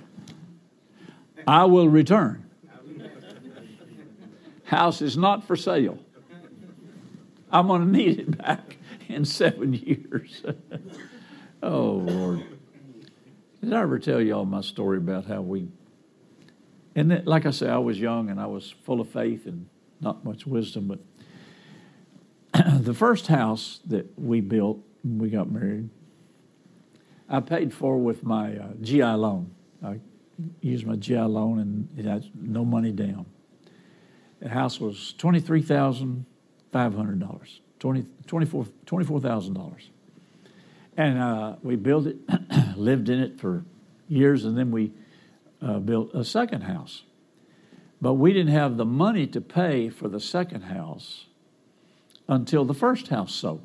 [1.47, 2.49] I will return.
[4.65, 5.99] House is not for sale.
[7.51, 10.43] I'm going to need it back in seven years.
[11.63, 12.43] oh, Lord.
[13.61, 15.67] Did I ever tell y'all my story about how we,
[16.95, 19.67] and then, like I say, I was young and I was full of faith and
[19.99, 20.99] not much wisdom, but
[22.53, 25.89] the first house that we built when we got married,
[27.27, 29.51] I paid for with my uh, GI loan.
[29.83, 29.99] I
[30.61, 33.25] used my GI loan and it had no money down.
[34.39, 36.25] The house was $23,500,
[36.71, 38.07] $24,000.
[38.85, 39.89] $24,
[40.95, 42.17] and uh, we built it,
[42.77, 43.65] lived in it for
[44.07, 44.91] years, and then we
[45.61, 47.03] uh, built a second house.
[48.01, 51.27] But we didn't have the money to pay for the second house
[52.27, 53.61] until the first house sold.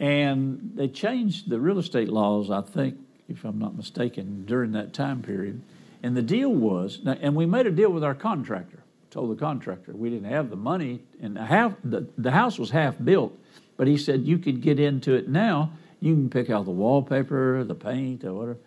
[0.00, 2.96] And they changed the real estate laws, I think,
[3.28, 5.62] if I'm not mistaken, during that time period.
[6.02, 8.82] And the deal was, and we made a deal with our contractor.
[9.10, 12.70] told the contractor we didn't have the money, and the, half, the, the house was
[12.70, 13.38] half built,
[13.76, 15.70] but he said you could get into it now.
[16.00, 18.58] You can pick out the wallpaper, the paint, or whatever.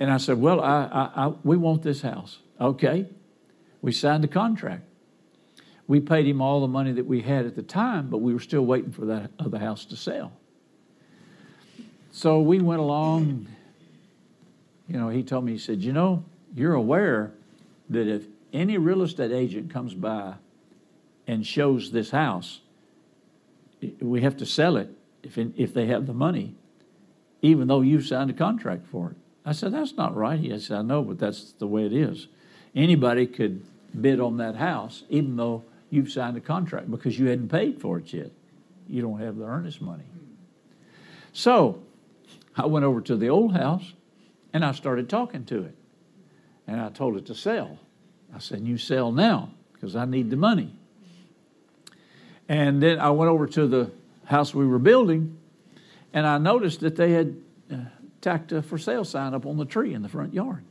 [0.00, 2.38] And I said, Well, I, I, I, we want this house.
[2.60, 3.06] Okay.
[3.82, 4.82] We signed the contract.
[5.90, 8.38] We paid him all the money that we had at the time, but we were
[8.38, 10.30] still waiting for that other house to sell.
[12.12, 13.48] So we went along.
[14.86, 16.22] You know, he told me, he said, You know,
[16.54, 17.32] you're aware
[17.88, 18.22] that if
[18.52, 20.34] any real estate agent comes by
[21.26, 22.60] and shows this house,
[24.00, 24.90] we have to sell it
[25.24, 26.54] if, if they have the money,
[27.42, 29.16] even though you've signed a contract for it.
[29.44, 30.38] I said, That's not right.
[30.38, 32.28] He said, I know, but that's the way it is.
[32.76, 33.64] Anybody could
[34.00, 37.98] bid on that house, even though you've signed a contract because you hadn't paid for
[37.98, 38.30] it yet.
[38.88, 40.04] You don't have the earnest money.
[41.32, 41.82] So
[42.56, 43.92] I went over to the old house
[44.52, 45.74] and I started talking to it.
[46.66, 47.78] And I told it to sell.
[48.34, 50.72] I said, You sell now because I need the money.
[52.48, 53.90] And then I went over to the
[54.24, 55.38] house we were building
[56.12, 57.36] and I noticed that they had
[57.72, 57.76] uh,
[58.20, 60.64] tacked a for sale sign up on the tree in the front yard.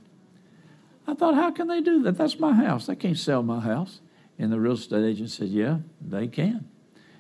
[1.07, 2.17] I thought, how can they do that?
[2.17, 2.85] That's my house.
[2.85, 3.99] They can't sell my house.
[4.39, 6.67] And the real estate agent said, yeah, they can.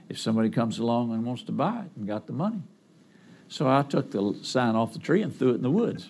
[0.07, 2.63] If somebody comes along and wants to buy it and got the money.
[3.49, 6.09] So I took the sign off the tree and threw it in the woods.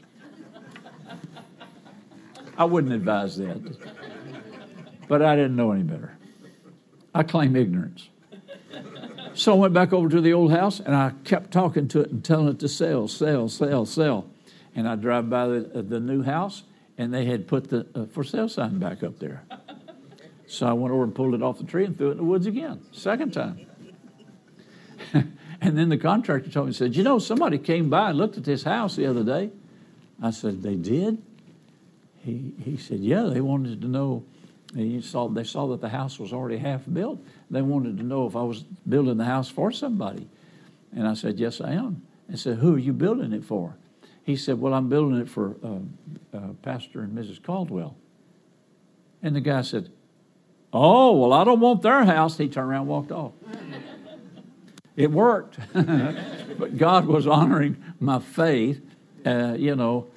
[2.57, 3.77] I wouldn't advise that.
[5.07, 6.17] But I didn't know any better.
[7.15, 8.09] I claim ignorance.
[9.33, 12.11] So I went back over to the old house and I kept talking to it
[12.11, 14.29] and telling it to sell, sell, sell, sell.
[14.75, 16.63] And I drive by the, the new house
[16.97, 19.43] and they had put the uh, for sale sign back up there.
[20.49, 22.23] So I went over and pulled it off the tree and threw it in the
[22.23, 23.67] woods again, second time.
[25.13, 28.45] and then the contractor told me, said, You know, somebody came by and looked at
[28.45, 29.51] this house the other day.
[30.19, 31.21] I said, They did?
[32.17, 34.25] He, he said, Yeah, they wanted to know.
[34.75, 37.23] He saw, they saw that the house was already half built.
[37.51, 40.27] They wanted to know if I was building the house for somebody.
[40.91, 42.01] And I said, Yes, I am.
[42.27, 43.75] And said, Who are you building it for?
[44.23, 47.43] He said, Well, I'm building it for uh, uh, Pastor and Mrs.
[47.43, 47.95] Caldwell.
[49.21, 49.91] And the guy said,
[50.71, 52.37] Oh, well, I don't want their house.
[52.37, 53.33] He turned around and walked off.
[54.95, 55.57] it worked.
[55.73, 58.81] but God was honoring my faith,
[59.25, 60.07] uh, you know,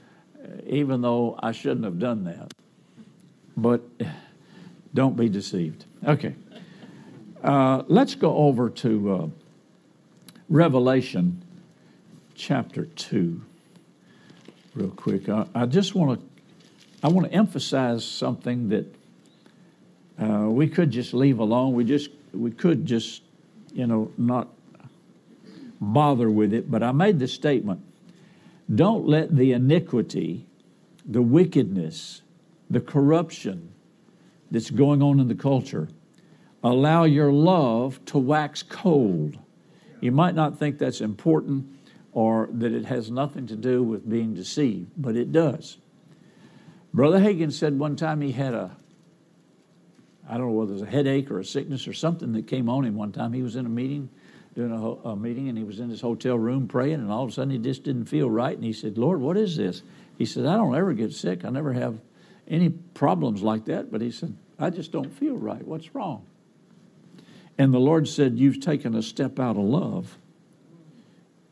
[0.66, 2.52] even though I shouldn't have done that.
[3.56, 3.82] But
[4.94, 5.86] don't be deceived.
[6.06, 6.34] Okay.
[7.42, 9.26] Uh, let's go over to uh,
[10.48, 11.42] Revelation
[12.34, 13.40] chapter 2
[14.74, 15.28] real quick.
[15.28, 16.26] I, I just want to
[17.04, 18.94] I want to emphasize something that
[20.20, 21.75] uh, we could just leave alone.
[21.75, 23.22] We just we could just
[23.72, 24.48] you know not
[25.81, 26.70] bother with it.
[26.70, 27.81] But I made the statement:
[28.75, 30.46] Don't let the iniquity,
[31.05, 32.22] the wickedness,
[32.70, 33.72] the corruption
[34.51, 35.88] that's going on in the culture
[36.62, 39.38] allow your love to wax cold.
[40.01, 41.66] You might not think that's important
[42.12, 45.79] or that it has nothing to do with being deceived, but it does.
[46.92, 48.77] Brother Hagin said one time he had a,
[50.28, 52.68] I don't know whether it was a headache or a sickness or something that came
[52.68, 53.32] on him one time.
[53.32, 54.08] He was in a meeting,
[54.54, 57.30] doing a, a meeting, and he was in his hotel room praying, and all of
[57.30, 58.54] a sudden he just didn't feel right.
[58.54, 59.82] And he said, Lord, what is this?
[60.18, 61.44] He said, I don't ever get sick.
[61.44, 61.98] I never have
[62.46, 63.90] any problems like that.
[63.90, 65.66] But he said, I just don't feel right.
[65.66, 66.24] What's wrong?
[67.58, 70.18] And the Lord said, You've taken a step out of love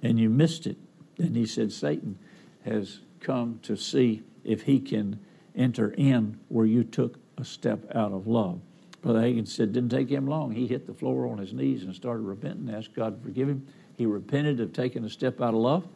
[0.03, 0.79] and you missed it.
[1.19, 2.19] And he said, Satan
[2.65, 5.21] has come to see if he can
[5.55, 8.61] enter in where you took a step out of love.
[9.03, 10.53] Brother Hagin said, didn't take him long.
[10.53, 13.67] He hit the floor on his knees and started repenting, asked God to forgive him.
[13.97, 15.87] He repented of taking a step out of love,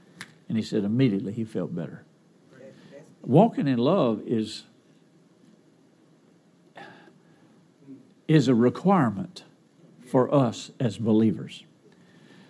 [0.49, 2.05] and he said immediately he felt better.
[3.23, 4.65] Walking in love is,
[8.29, 9.45] is a requirement
[10.07, 11.65] for us as believers.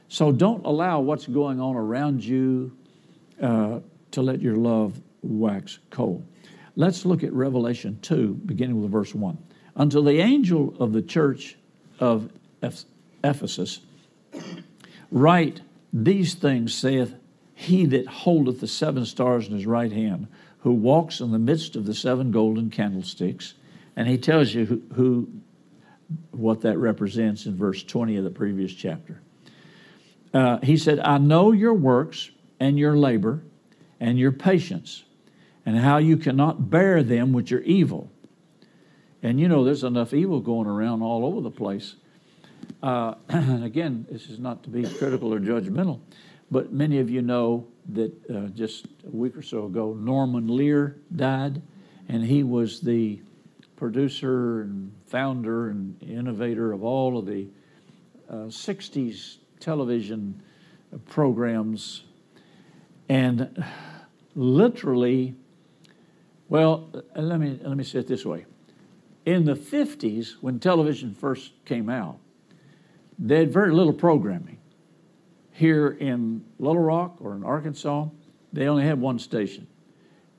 [0.08, 2.76] So don't allow what's going on around you
[3.40, 3.80] uh,
[4.12, 6.24] to let your love wax cold.
[6.76, 9.38] Let's look at Revelation 2, beginning with verse 1.
[9.76, 11.56] Until the angel of the church
[12.00, 12.30] of
[13.22, 13.80] Ephesus,
[15.10, 15.60] write
[15.92, 17.14] these things, saith
[17.54, 20.26] he that holdeth the seven stars in his right hand,
[20.60, 23.54] who walks in the midst of the seven golden candlesticks.
[23.94, 25.28] And he tells you who, who
[26.32, 29.20] what that represents in verse 20 of the previous chapter.
[30.32, 33.42] Uh, he said, I know your works and your labor
[34.00, 35.03] and your patience
[35.66, 38.10] and how you cannot bear them which are evil.
[39.22, 41.96] And you know, there's enough evil going around all over the place.
[42.82, 46.00] Uh, again, this is not to be critical or judgmental,
[46.50, 50.96] but many of you know that uh, just a week or so ago, Norman Lear
[51.14, 51.62] died,
[52.08, 53.20] and he was the
[53.76, 57.48] producer and founder and innovator of all of the
[58.28, 60.42] uh, 60s television
[61.06, 62.02] programs.
[63.08, 63.64] And
[64.34, 65.34] literally,
[66.48, 68.44] well, let me, let me say it this way.
[69.24, 72.18] In the 50s, when television first came out,
[73.18, 74.58] they had very little programming.
[75.52, 78.08] Here in Little Rock or in Arkansas,
[78.52, 79.66] they only had one station.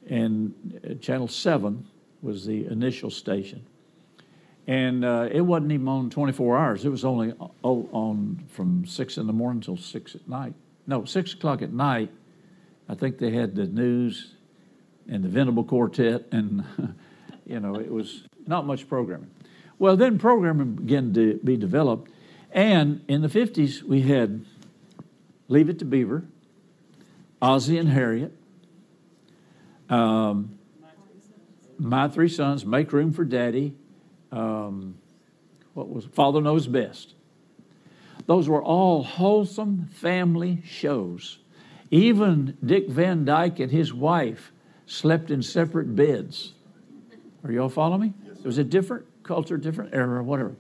[0.08, 1.88] And uh, Channel 7
[2.22, 3.66] was the initial station.
[4.68, 6.86] And uh, it wasn't even on 24 hours.
[6.86, 7.34] It was only
[7.64, 10.54] on from 6 in the morning till 6 at night.
[10.88, 12.12] No, 6 o'clock at night.
[12.90, 14.35] I think they had the news
[15.08, 16.64] and the Venable Quartet, and,
[17.46, 19.30] you know, it was not much programming.
[19.78, 22.12] Well, then programming began to be developed.
[22.52, 24.46] And in the 50s, we had
[25.48, 26.24] Leave It to Beaver,
[27.42, 28.32] Ozzie and Harriet,
[29.90, 30.58] um,
[31.78, 33.74] My Three Sons, Make Room for Daddy,
[34.32, 34.98] um,
[35.74, 37.14] what was Father Knows Best.
[38.26, 41.40] Those were all wholesome family shows.
[41.92, 44.52] Even Dick Van Dyke and his wife
[44.88, 46.54] slept in separate beds.
[47.44, 48.14] Are y'all follow me?
[48.26, 50.56] Yes, it was a different culture, different era, whatever.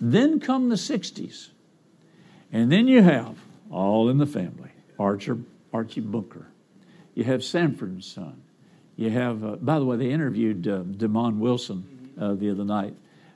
[0.00, 1.50] Then come the 60s.
[2.52, 3.38] And then you have
[3.70, 5.38] All in the Family, Archer,
[5.72, 6.46] Archie Bunker.
[7.14, 8.42] You have Sanford and Son.
[8.96, 12.94] You have, uh, by the way, they interviewed uh, Demond Wilson uh, the other night.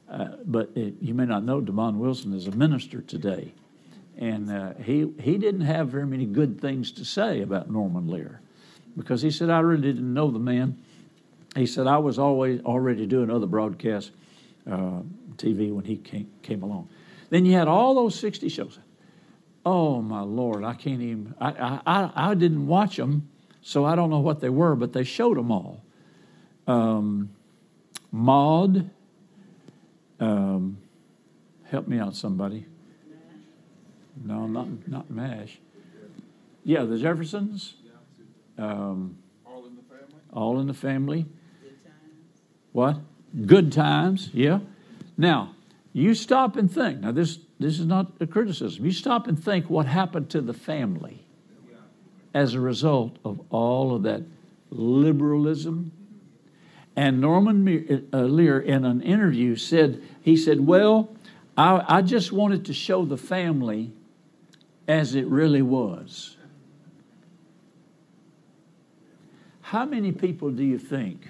[0.09, 3.55] Uh, but it, you may not know Demond Wilson is a minister today.
[4.19, 8.41] And uh, he, he didn't have very many good things to say about Norman Lear
[8.97, 10.79] because he said, I really didn't know the man.
[11.55, 14.11] He said, I was always already doing other broadcast
[14.71, 15.01] uh,
[15.37, 16.89] TV when he came, came along.
[17.31, 18.79] Then you had all those 60 shows.
[19.65, 23.29] Oh, my Lord, I can't even, I, I, I didn't watch them,
[23.63, 25.83] so I don't know what they were, but they showed them all.
[26.67, 27.31] Um,
[28.13, 28.91] Maude,
[30.21, 30.79] um,
[31.65, 32.67] help me out, somebody.
[34.25, 35.59] No, not not Mash.
[36.65, 37.75] Yeah, the Jeffersons.
[38.59, 40.21] Um, all in the family.
[40.33, 41.27] All in the family.
[42.73, 42.99] What?
[43.47, 44.31] Good times.
[44.33, 44.61] Yeah.
[45.17, 45.55] Now,
[45.93, 47.01] you stop and think.
[47.01, 48.85] Now, this this is not a criticism.
[48.85, 51.25] You stop and think what happened to the family
[52.35, 54.23] as a result of all of that
[54.69, 55.93] liberalism.
[56.95, 61.15] And Norman uh, Lear, in an interview, said he said, "Well,
[61.57, 63.93] I, I just wanted to show the family
[64.87, 66.36] as it really was.
[69.67, 71.29] How many people do you think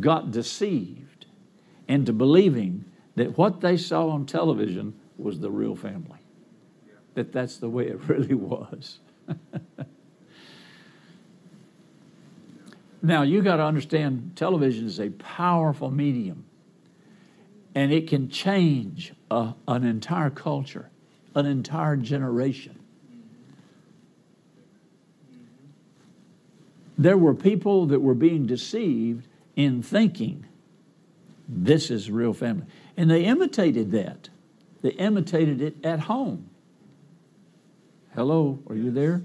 [0.00, 1.26] got deceived
[1.86, 2.84] into believing
[3.14, 6.18] that what they saw on television was the real family?
[7.14, 8.98] That that's the way it really was.
[13.02, 16.44] now, you got to understand television is a powerful medium
[17.76, 20.90] and it can change a, an entire culture
[21.36, 22.79] an entire generation.
[27.00, 29.26] There were people that were being deceived
[29.56, 30.44] in thinking
[31.48, 32.66] this is real family.
[32.94, 34.28] And they imitated that.
[34.82, 36.50] They imitated it at home.
[38.14, 39.22] Hello, are you there?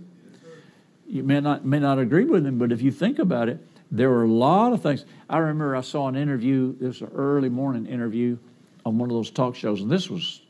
[1.06, 3.60] You may not may not agree with them, but if you think about it,
[3.92, 5.04] there were a lot of things.
[5.30, 8.38] I remember I saw an interview, this was an early morning interview
[8.86, 10.42] on one of those talk shows, and this was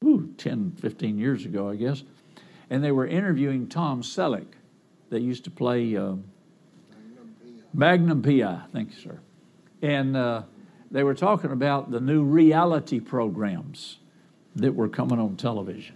[0.00, 2.02] whew, 10, 15 years ago, I guess.
[2.68, 4.48] And they were interviewing Tom Selleck
[5.08, 6.16] that used to play uh,
[7.76, 8.62] Magnum PI.
[8.72, 9.18] Thank you, sir.
[9.82, 10.42] And uh,
[10.90, 13.98] they were talking about the new reality programs
[14.54, 15.94] that were coming on television.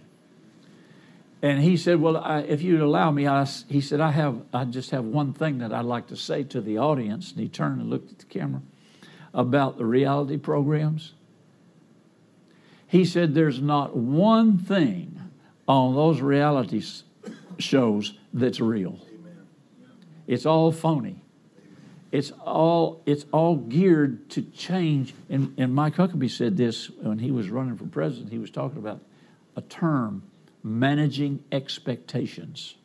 [1.41, 4.63] And he said, "Well, I, if you'd allow me, I, he said, I have, I
[4.65, 7.81] just have one thing that I'd like to say to the audience." And he turned
[7.81, 8.61] and looked at the camera
[9.33, 11.13] about the reality programs.
[12.85, 15.19] He said there's not one thing
[15.67, 16.83] on those reality
[17.57, 18.99] shows that's real.
[20.27, 21.21] It's all phony.
[22.11, 25.13] It's all it's all geared to change.
[25.29, 28.31] And, and Mike Huckabee said this when he was running for president.
[28.31, 28.99] He was talking about
[29.55, 30.23] a term,
[30.63, 32.75] managing expectations.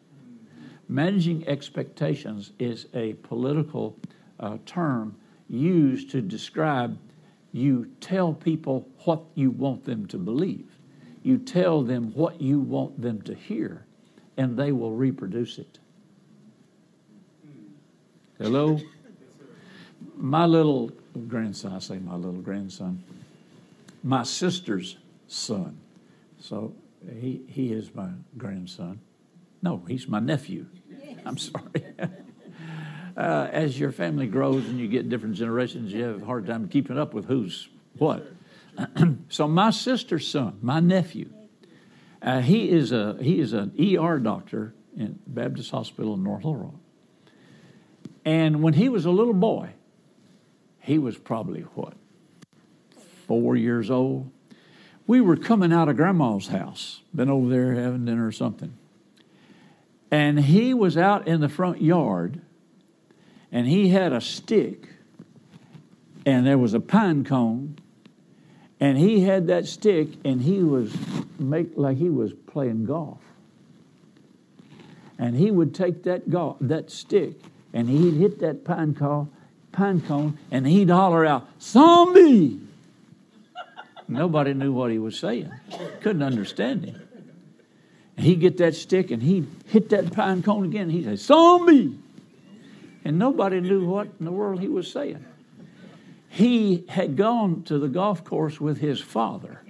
[0.88, 3.96] Managing expectations is a political
[4.38, 5.16] uh, term
[5.48, 6.98] used to describe
[7.52, 10.68] you tell people what you want them to believe.
[11.22, 13.84] You tell them what you want them to hear,
[14.36, 15.78] and they will reproduce it.
[18.38, 18.78] Hello?
[20.16, 20.90] My little
[21.28, 23.02] grandson, I say my little grandson,
[24.02, 24.96] my sister's
[25.28, 25.78] son.
[26.40, 26.74] So
[27.20, 29.00] he, he is my grandson.
[29.62, 30.66] No, he's my nephew.
[31.24, 31.84] I'm sorry.
[33.16, 36.68] uh, as your family grows and you get different generations, you have a hard time
[36.68, 38.26] keeping up with who's what.
[39.28, 41.30] so my sister's son, my nephew,
[42.22, 46.56] uh, he is a he is an ER doctor in Baptist Hospital in North Little
[46.56, 46.74] Rock.
[48.24, 49.70] And when he was a little boy,
[50.86, 51.94] he was probably what
[53.26, 54.30] four years old.
[55.06, 58.76] We were coming out of Grandma's house, been over there having dinner or something,
[60.10, 62.40] and he was out in the front yard,
[63.52, 64.88] and he had a stick,
[66.24, 67.78] and there was a pine cone
[68.80, 70.94] and he had that stick and he was
[71.38, 73.20] make like he was playing golf.
[75.18, 77.40] And he would take that golf, that stick
[77.72, 79.30] and he'd hit that pine cone,
[79.76, 82.60] pine cone and he'd holler out, "Zombie!"
[84.08, 85.52] Nobody knew what he was saying.
[86.00, 87.00] Couldn't understand him.
[88.16, 90.90] And he'd get that stick and he'd hit that pine cone again.
[90.90, 91.98] He'd say, "Zombie!"
[93.04, 95.24] And nobody knew what in the world he was saying
[96.36, 99.62] he had gone to the golf course with his father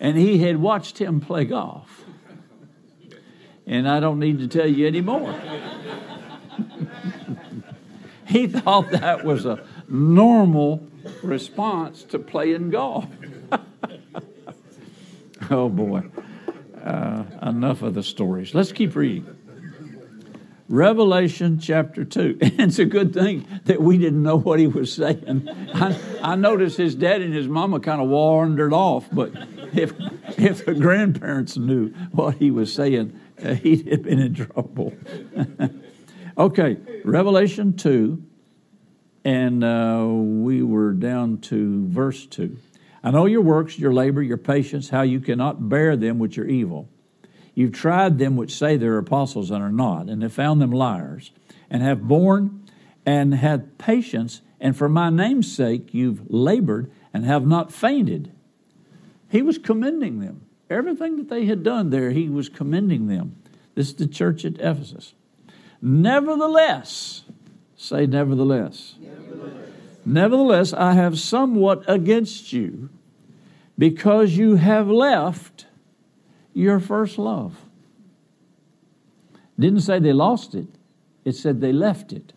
[0.00, 2.04] and he had watched him play golf.
[3.64, 5.40] And I don't need to tell you anymore.
[8.32, 10.86] he thought that was a normal
[11.22, 13.06] response to playing golf.
[15.50, 16.02] oh boy.
[16.82, 18.54] Uh, enough of the stories.
[18.54, 19.36] Let's keep reading.
[20.68, 22.38] Revelation chapter 2.
[22.40, 25.48] it's a good thing that we didn't know what he was saying.
[25.74, 29.32] I, I noticed his dad and his mama kind of wandered off, but
[29.74, 29.92] if,
[30.38, 34.94] if the grandparents knew what he was saying, uh, he'd have been in trouble.
[36.36, 38.22] okay, Revelation 2,
[39.24, 42.56] and uh, we were down to verse 2.
[43.04, 46.46] I know your works, your labor, your patience, how you cannot bear them which are
[46.46, 46.88] evil
[47.54, 51.32] You've tried them which say they're apostles and are not, and have found them liars,
[51.68, 52.64] and have borne
[53.04, 58.32] and had patience, and for my name's sake you've labored and have not fainted.
[59.28, 60.46] He was commending them.
[60.70, 63.36] Everything that they had done there, he was commending them.
[63.74, 65.14] This is the church at Ephesus.
[65.82, 67.24] Nevertheless,
[67.76, 68.94] say nevertheless.
[69.00, 69.68] Nevertheless,
[70.06, 72.88] nevertheless I have somewhat against you
[73.76, 75.66] because you have left
[76.54, 77.56] your first love.
[79.58, 80.68] Didn't say they lost it,
[81.24, 82.32] it said they left it.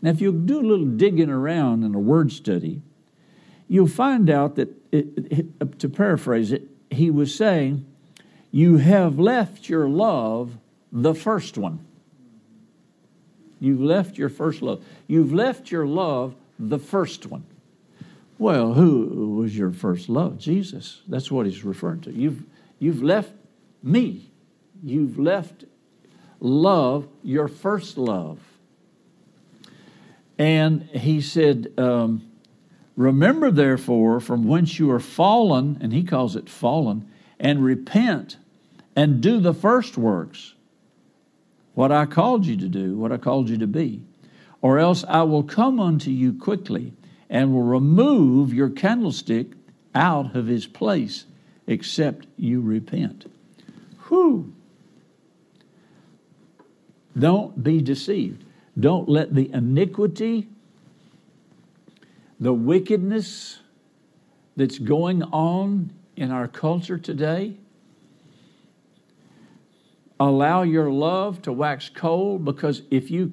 [0.00, 2.82] Now, if you do a little digging around in a word study,
[3.68, 5.06] you'll find out that, it,
[5.60, 7.84] it, to paraphrase it, he was saying,
[8.50, 10.58] You have left your love,
[10.92, 11.84] the first one.
[13.60, 14.84] You've left your first love.
[15.06, 17.44] You've left your love, the first one.
[18.38, 20.38] Well, who was your first love?
[20.38, 21.00] Jesus.
[21.08, 22.12] That's what he's referring to.
[22.12, 22.42] You've,
[22.78, 23.32] you've left
[23.82, 24.30] me.
[24.82, 25.64] You've left
[26.38, 28.38] love, your first love.
[30.38, 32.30] And he said, um,
[32.96, 38.38] Remember, therefore, from whence you are fallen, and he calls it fallen, and repent
[38.96, 40.54] and do the first works,
[41.76, 44.00] what I called you to do, what I called you to be.
[44.62, 46.94] Or else I will come unto you quickly
[47.28, 49.48] and will remove your candlestick
[49.94, 51.26] out of his place,
[51.66, 53.30] except you repent.
[54.08, 54.54] Whew.
[57.16, 58.42] Don't be deceived.
[58.80, 60.48] Don't let the iniquity,
[62.40, 63.58] the wickedness
[64.56, 67.58] that's going on in our culture today
[70.18, 73.32] allow your love to wax cold because if you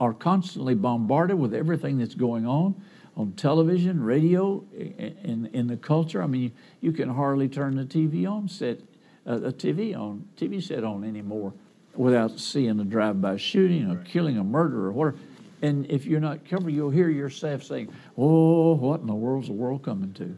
[0.00, 2.74] are constantly bombarded with everything that's going on
[3.16, 8.26] on television, radio, in, in the culture, I mean, you, can hardly turn the TV
[8.26, 8.80] on, set,
[9.26, 11.52] uh, a, a TV on TV set on anymore
[11.94, 15.18] without seeing a drive-by shooting or killing a murderer or whatever.
[15.60, 19.52] And if you're not careful, you'll hear yourself saying, "Oh, what in the world's the
[19.52, 20.36] world coming to?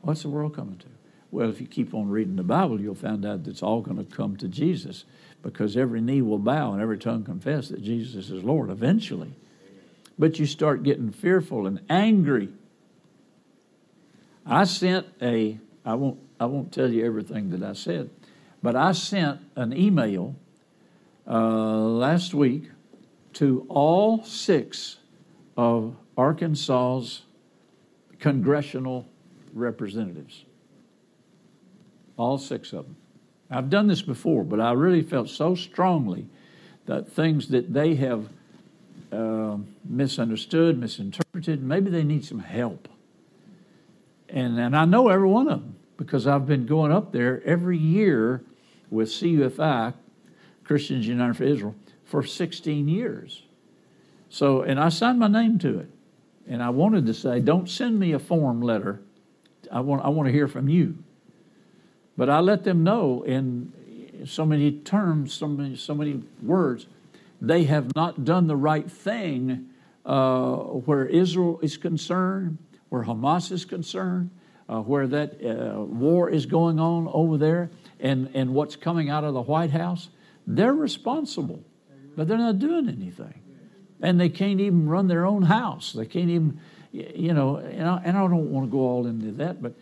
[0.00, 0.86] What's the world coming to?"
[1.30, 4.04] Well, if you keep on reading the Bible, you'll find out that it's all going
[4.04, 5.04] to come to Jesus
[5.42, 9.32] because every knee will bow and every tongue confess that Jesus is Lord eventually.
[10.18, 12.48] But you start getting fearful and angry.
[14.44, 18.08] I sent a, I won't I won't tell you everything that I said,
[18.62, 20.34] but I sent an email
[21.26, 22.70] uh, last week
[23.34, 24.96] to all six
[25.54, 27.22] of Arkansas's
[28.18, 29.06] congressional
[29.52, 30.44] representatives.
[32.20, 32.96] All six of them.
[33.50, 36.26] I've done this before, but I really felt so strongly
[36.84, 38.28] that things that they have
[39.10, 42.88] uh, misunderstood, misinterpreted, maybe they need some help.
[44.28, 47.78] And, and I know every one of them because I've been going up there every
[47.78, 48.44] year
[48.90, 49.94] with CUFI,
[50.62, 53.44] Christians United for Israel, for 16 years.
[54.28, 55.88] So, and I signed my name to it.
[56.46, 59.00] And I wanted to say, don't send me a form letter.
[59.72, 60.98] I want, I want to hear from you.
[62.16, 63.72] But I let them know in
[64.26, 66.86] so many terms, so many, so many words,
[67.40, 69.70] they have not done the right thing
[70.04, 72.58] uh, where Israel is concerned,
[72.88, 74.30] where Hamas is concerned,
[74.68, 79.24] uh, where that uh, war is going on over there, and, and what's coming out
[79.24, 80.10] of the White House.
[80.46, 81.64] They're responsible,
[82.16, 83.40] but they're not doing anything.
[84.02, 85.92] And they can't even run their own house.
[85.92, 86.60] They can't even,
[86.92, 89.74] you know, and I, and I don't want to go all into that, but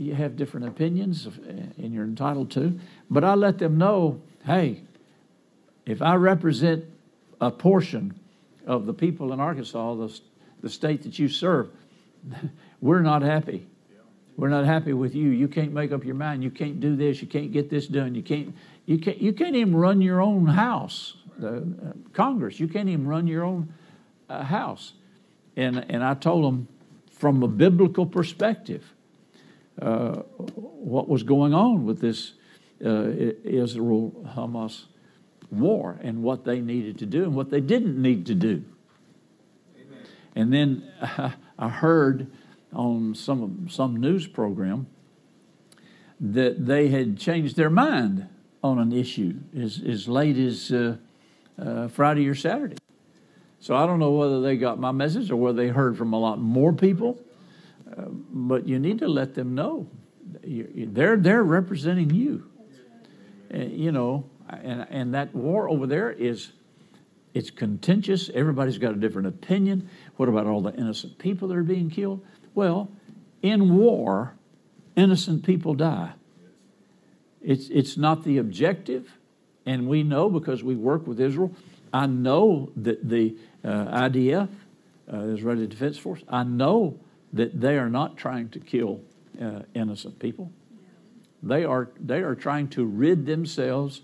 [0.00, 2.78] you have different opinions, and you're entitled to.
[3.10, 4.82] But I let them know hey,
[5.84, 6.84] if I represent
[7.40, 8.18] a portion
[8.66, 10.20] of the people in Arkansas, the,
[10.62, 11.70] the state that you serve,
[12.80, 13.66] we're not happy.
[14.36, 15.28] We're not happy with you.
[15.28, 16.42] You can't make up your mind.
[16.42, 17.20] You can't do this.
[17.20, 18.14] You can't get this done.
[18.14, 18.54] You can't.
[18.86, 19.18] You can't.
[19.18, 21.16] You can't even run your own house.
[21.38, 22.58] The uh, Congress.
[22.58, 23.74] You can't even run your own
[24.30, 24.94] uh, house.
[25.56, 26.68] And and I told them
[27.10, 28.94] from a biblical perspective
[29.80, 32.32] uh, what was going on with this
[32.84, 33.08] uh,
[33.44, 34.84] Israel Hamas
[35.50, 38.64] war and what they needed to do and what they didn't need to do.
[39.76, 39.98] Amen.
[40.34, 42.30] And then uh, I heard
[42.72, 44.86] on some some news program
[46.20, 48.28] that they had changed their mind
[48.62, 50.96] on an issue as as late as uh,
[51.58, 52.76] uh, Friday or Saturday.
[53.58, 56.18] So I don't know whether they got my message or whether they heard from a
[56.18, 57.18] lot more people.
[57.96, 59.88] But you need to let them know
[60.42, 62.46] they're they're representing you.
[63.52, 66.52] Uh, you know, and and that war over there is
[67.34, 68.30] it's contentious.
[68.34, 69.88] Everybody's got a different opinion.
[70.16, 72.24] What about all the innocent people that are being killed?
[72.54, 72.90] Well,
[73.42, 74.34] in war,
[74.96, 76.12] innocent people die.
[77.42, 79.18] It's it's not the objective,
[79.66, 81.54] and we know because we work with Israel.
[81.92, 84.48] I know that the uh, IDF,
[85.12, 87.00] uh, Israeli Defense Force, I know
[87.32, 89.00] that they are not trying to kill
[89.40, 90.52] uh, innocent people.
[91.42, 94.02] They are, they are trying to rid themselves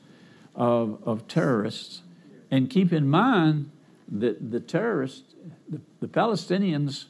[0.55, 2.03] of, of terrorists.
[2.51, 3.71] And keep in mind
[4.09, 5.35] that the terrorists,
[5.69, 7.07] the, the Palestinians,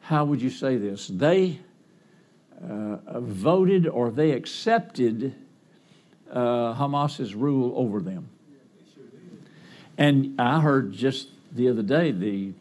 [0.00, 1.08] how would you say this?
[1.08, 1.60] They
[2.62, 5.34] uh, voted or they accepted
[6.32, 8.28] uh, Hamas's rule over them.
[9.98, 12.52] And I heard just the other day the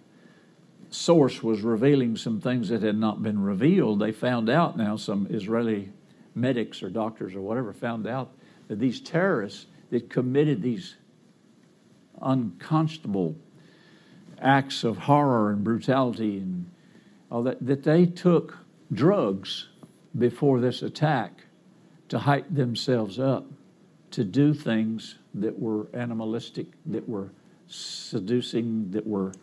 [0.96, 4.00] source was revealing some things that had not been revealed.
[4.00, 5.91] They found out now, some Israeli
[6.34, 8.32] medics or doctors or whatever found out
[8.68, 10.96] that these terrorists that committed these
[12.22, 13.36] unconscionable
[14.41, 16.70] acts of horror and brutality and
[17.32, 18.58] all that, that they took
[18.91, 19.68] drugs
[20.18, 21.46] before this attack
[22.10, 23.46] to hype themselves up
[24.12, 27.32] to do things that were animalistic, that were
[27.68, 29.34] seducing, that were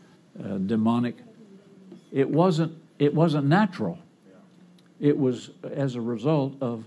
[0.42, 1.16] uh, demonic.
[2.12, 3.98] It wasn't, it wasn't natural.
[5.00, 6.84] It was as a result of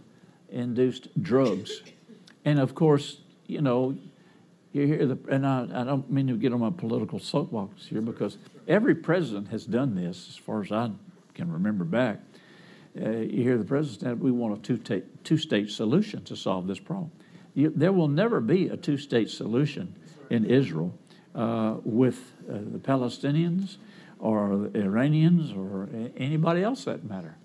[0.49, 1.81] induced drugs.
[2.47, 3.97] And of course, you know,
[4.71, 8.01] you hear the, and I, I don't mean to get on my political soapbox here
[8.01, 10.91] because every president has done this as far as I
[11.33, 12.19] can remember back.
[13.01, 16.77] Uh, you hear the president, we want a two, two state solution to solve this
[16.79, 17.11] problem.
[17.55, 19.95] You, there will never be a two state solution
[20.29, 20.93] in Israel
[21.33, 23.77] uh, with uh, the Palestinians
[24.19, 27.35] or the Iranians or anybody else that matter.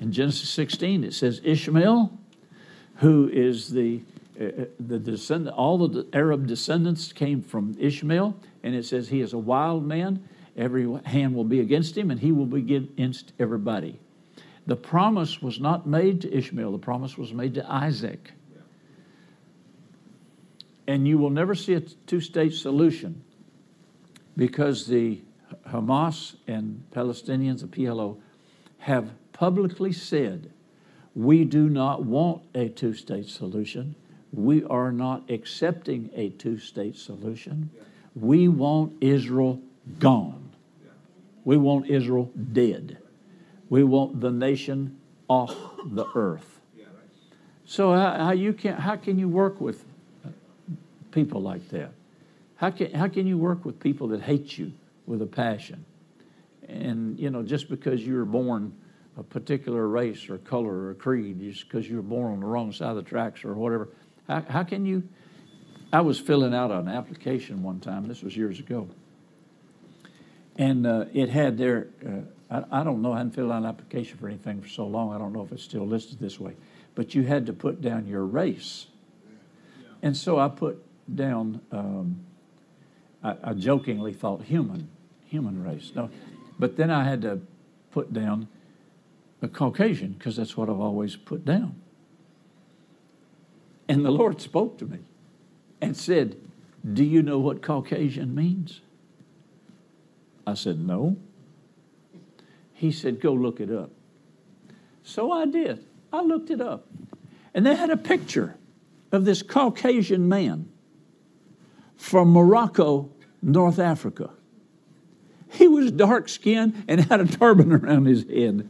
[0.00, 2.18] In Genesis 16, it says Ishmael,
[2.96, 4.02] who is the
[4.38, 9.20] uh, uh, the descendant, all the Arab descendants came from Ishmael, and it says he
[9.20, 10.28] is a wild man.
[10.56, 13.98] Every hand will be against him, and he will be against everybody.
[14.66, 18.32] The promise was not made to Ishmael, the promise was made to Isaac.
[20.86, 23.22] And you will never see a two state solution
[24.36, 25.20] because the
[25.68, 28.18] Hamas and Palestinians, the PLO,
[28.78, 30.52] have publicly said,
[31.14, 33.94] we do not want a two state solution.
[34.32, 37.70] We are not accepting a two state solution.
[38.14, 39.60] We want Israel
[39.98, 40.50] gone.
[41.44, 42.98] We want Israel dead.
[43.68, 46.60] We want the nation off the earth.
[47.64, 49.84] So how, you can how can you work with
[51.10, 51.90] people like that?
[52.56, 54.72] How can how can you work with people that hate you?
[55.06, 55.84] With a passion.
[56.68, 58.74] And, you know, just because you were born
[59.16, 62.72] a particular race or color or creed, just because you were born on the wrong
[62.72, 63.88] side of the tracks or whatever,
[64.26, 65.02] how, how can you?
[65.92, 68.88] I was filling out an application one time, this was years ago,
[70.56, 73.66] and uh, it had there, uh, I, I, don't know, I hadn't filled out an
[73.66, 76.56] application for anything for so long, I don't know if it's still listed this way,
[76.96, 78.88] but you had to put down your race.
[80.02, 80.82] And so I put
[81.14, 82.26] down um,
[83.26, 84.88] I, I jokingly thought human,
[85.36, 85.92] human race.
[85.94, 86.08] No,
[86.58, 87.40] but then I had to
[87.90, 88.48] put down
[89.42, 91.76] a Caucasian because that's what I've always put down.
[93.86, 95.00] And the Lord spoke to me
[95.82, 96.36] and said,
[96.90, 98.80] Do you know what Caucasian means?
[100.46, 101.18] I said, No.
[102.72, 103.90] He said, Go look it up.
[105.02, 105.84] So I did.
[106.12, 106.86] I looked it up.
[107.52, 108.56] And they had a picture
[109.12, 110.70] of this Caucasian man
[111.96, 113.10] from Morocco,
[113.42, 114.30] North Africa.
[115.50, 118.68] He was dark skinned and had a turban around his head.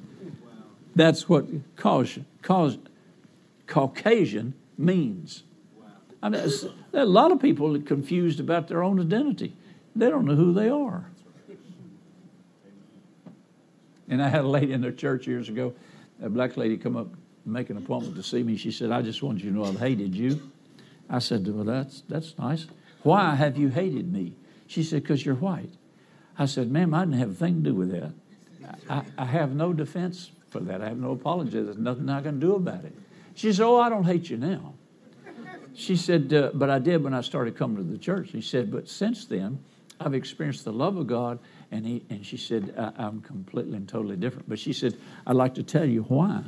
[0.95, 1.47] That's what
[1.77, 2.79] cause, cause,
[3.67, 5.43] Caucasian means.
[6.23, 6.51] I mean,
[6.93, 9.55] a lot of people are confused about their own identity.
[9.95, 11.11] They don't know who they are.
[14.09, 15.75] And I had a lady in their church years ago,
[16.23, 17.09] a black lady come up
[17.47, 18.57] make an appointment to see me.
[18.57, 20.51] She said, I just want you to know I've hated you.
[21.09, 22.67] I said, Well, that's, that's nice.
[23.03, 24.35] Why have you hated me?
[24.67, 25.71] She said, Because you're white.
[26.39, 28.13] I said, Ma'am, I didn't have a thing to do with that.
[28.91, 30.81] I, I have no defense for that.
[30.83, 31.63] I have no apology.
[31.63, 32.95] There's nothing I can do about it.
[33.35, 34.75] She said, Oh, I don't hate you now.
[35.75, 38.31] She said, uh, But I did when I started coming to the church.
[38.33, 39.59] She said, But since then,
[40.01, 41.39] I've experienced the love of God.
[41.71, 44.49] And, he, and she said, I'm completely and totally different.
[44.49, 46.43] But she said, I'd like to tell you why.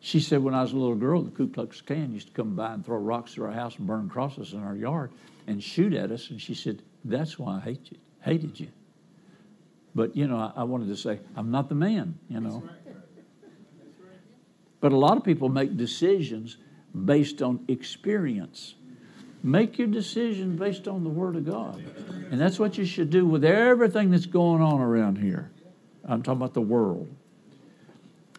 [0.00, 2.54] She said, when I was a little girl, the Ku Klux Klan used to come
[2.54, 5.12] by and throw rocks through our house and burn crosses in our yard
[5.46, 6.28] and shoot at us.
[6.28, 8.68] And she said, that's why I hate you, hated you.
[9.94, 12.62] But, you know, I, I wanted to say, I'm not the man, you know.
[14.80, 16.56] But a lot of people make decisions
[17.04, 18.74] based on experience.
[19.42, 21.82] Make your decision based on the Word of God.
[22.30, 25.50] And that's what you should do with everything that's going on around here.
[26.04, 27.08] I'm talking about the world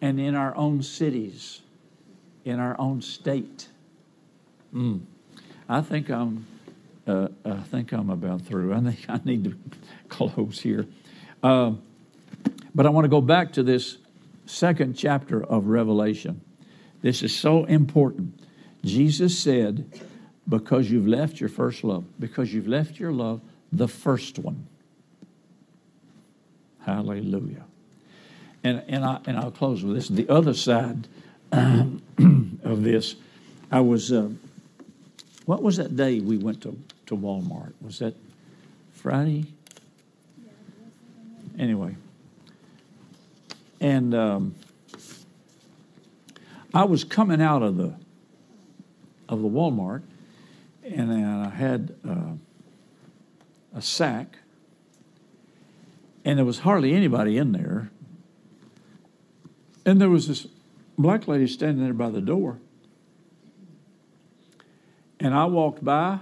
[0.01, 1.61] and in our own cities,
[2.43, 3.69] in our own state.
[4.73, 5.01] Mm.
[5.67, 6.45] I think I'm.
[7.07, 8.73] Uh, I think I'm about through.
[8.73, 9.55] I think I need to
[10.09, 10.87] close here,
[11.43, 11.73] uh,
[12.73, 13.97] but I want to go back to this
[14.45, 16.41] second chapter of Revelation.
[17.01, 18.39] This is so important.
[18.83, 19.85] Jesus said,
[20.47, 23.41] "Because you've left your first love, because you've left your love,
[23.71, 24.67] the first one."
[26.81, 27.65] Hallelujah
[28.65, 30.07] and, and, I, and I'll close with this.
[30.07, 31.07] The other side
[31.51, 32.01] um,
[32.63, 33.15] of this,
[33.71, 34.29] I was, uh,
[35.45, 36.77] what was that day we went to,
[37.07, 37.73] to Walmart?
[37.81, 38.15] Was that
[38.91, 39.45] Friday?
[41.57, 41.95] Anyway.
[43.79, 44.55] And um,
[46.73, 47.93] I was coming out of the
[49.27, 50.03] of the Walmart,
[50.83, 52.33] and I had uh,
[53.73, 54.37] a sack,
[56.23, 57.89] and there was hardly anybody in there.
[59.85, 60.47] And there was this
[60.97, 62.59] black lady standing there by the door.
[65.19, 66.19] And I walked by,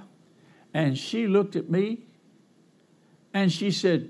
[0.73, 1.99] and she looked at me,
[3.33, 4.09] and she said,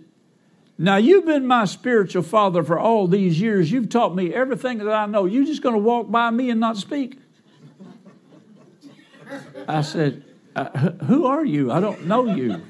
[0.77, 3.71] Now you've been my spiritual father for all these years.
[3.71, 5.25] You've taught me everything that I know.
[5.25, 7.17] You're just going to walk by me and not speak?
[9.67, 10.23] I said,
[10.55, 10.69] uh,
[11.05, 11.71] Who are you?
[11.71, 12.61] I don't know you.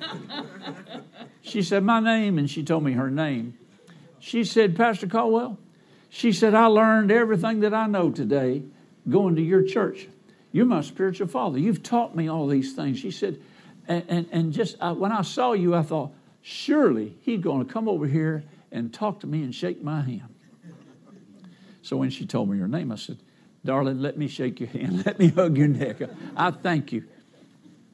[1.41, 3.58] She said, My name, and she told me her name.
[4.20, 5.60] She said, Pastor Caldwell,
[6.10, 8.64] she said, I learned everything that I know today
[9.10, 10.08] going to your church.
[10.54, 11.60] You're my spiritual father.
[11.60, 13.00] You've taught me all these things.
[13.00, 13.41] She said,
[13.88, 16.12] and, and, and just I, when I saw you, I thought,
[16.42, 20.34] surely he's going to come over here and talk to me and shake my hand.
[21.82, 23.18] So when she told me her name, I said,
[23.66, 25.06] Darling, let me shake your hand.
[25.06, 26.02] Let me hug your neck.
[26.36, 27.06] I thank you.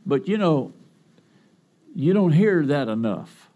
[0.06, 0.74] But you know,
[1.96, 3.50] you don't hear that enough.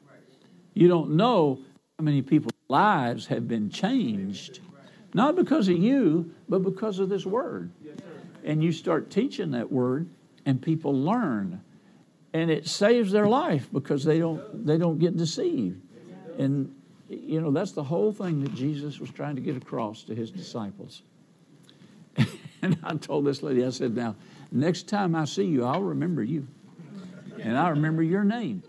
[0.73, 1.59] You don't know
[1.97, 4.59] how many people's lives have been changed,
[5.13, 7.71] not because of you, but because of this word.
[8.43, 10.09] And you start teaching that word,
[10.45, 11.61] and people learn,
[12.33, 15.81] and it saves their life because they don't they don't get deceived.
[16.37, 16.73] And
[17.09, 20.31] you know that's the whole thing that Jesus was trying to get across to his
[20.31, 21.03] disciples.
[22.61, 24.15] and I told this lady, I said, "Now,
[24.51, 26.47] next time I see you, I'll remember you,
[27.39, 28.63] and I remember your name."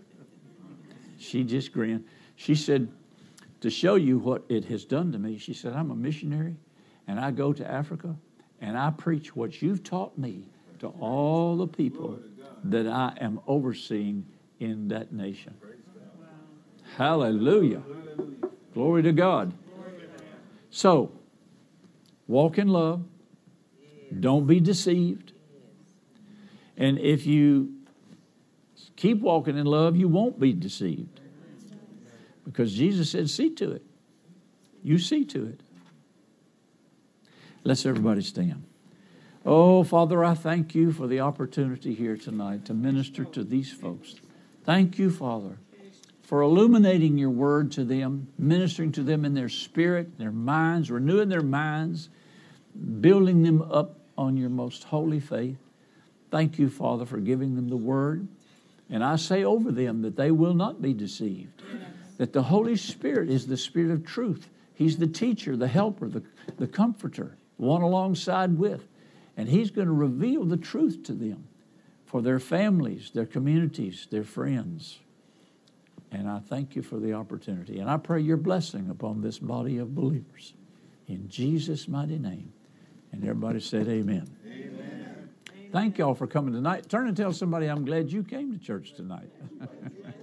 [1.18, 2.04] She just grinned.
[2.36, 2.88] She said,
[3.64, 6.54] to show you what it has done to me, she said, I'm a missionary
[7.08, 8.14] and I go to Africa
[8.60, 10.50] and I preach what you've taught me
[10.80, 12.18] to all the people
[12.64, 14.26] that I am overseeing
[14.58, 15.54] in that nation.
[16.96, 17.82] Hallelujah.
[18.72, 19.52] Glory to God.
[20.70, 21.12] So,
[22.26, 23.04] walk in love.
[24.18, 25.32] Don't be deceived.
[26.76, 27.74] And if you
[28.96, 31.20] keep walking in love, you won't be deceived.
[32.44, 33.82] Because Jesus said, see to it.
[34.82, 35.60] You see to it.
[37.62, 38.64] Let's everybody stand.
[39.46, 44.14] Oh, Father, I thank you for the opportunity here tonight to minister to these folks
[44.64, 45.58] Thank you, Father,
[46.22, 51.28] for illuminating your word to them, ministering to them in their spirit, their minds, renewing
[51.28, 52.08] their minds,
[53.02, 55.58] building them up on your most holy faith.
[56.30, 58.26] Thank you, Father, for giving them the word.
[58.88, 61.60] And I say over them that they will not be deceived,
[62.16, 64.48] that the Holy Spirit is the Spirit of truth.
[64.72, 66.22] He's the teacher, the helper, the,
[66.56, 68.88] the comforter, one alongside with.
[69.36, 71.48] And He's going to reveal the truth to them
[72.04, 75.00] for their families, their communities, their friends.
[76.12, 77.80] And I thank you for the opportunity.
[77.80, 80.54] And I pray your blessing upon this body of believers.
[81.08, 82.52] In Jesus' mighty name.
[83.12, 84.28] And everybody said, Amen.
[84.46, 85.30] Amen.
[85.72, 86.88] Thank y'all for coming tonight.
[86.88, 89.30] Turn and tell somebody I'm glad you came to church tonight.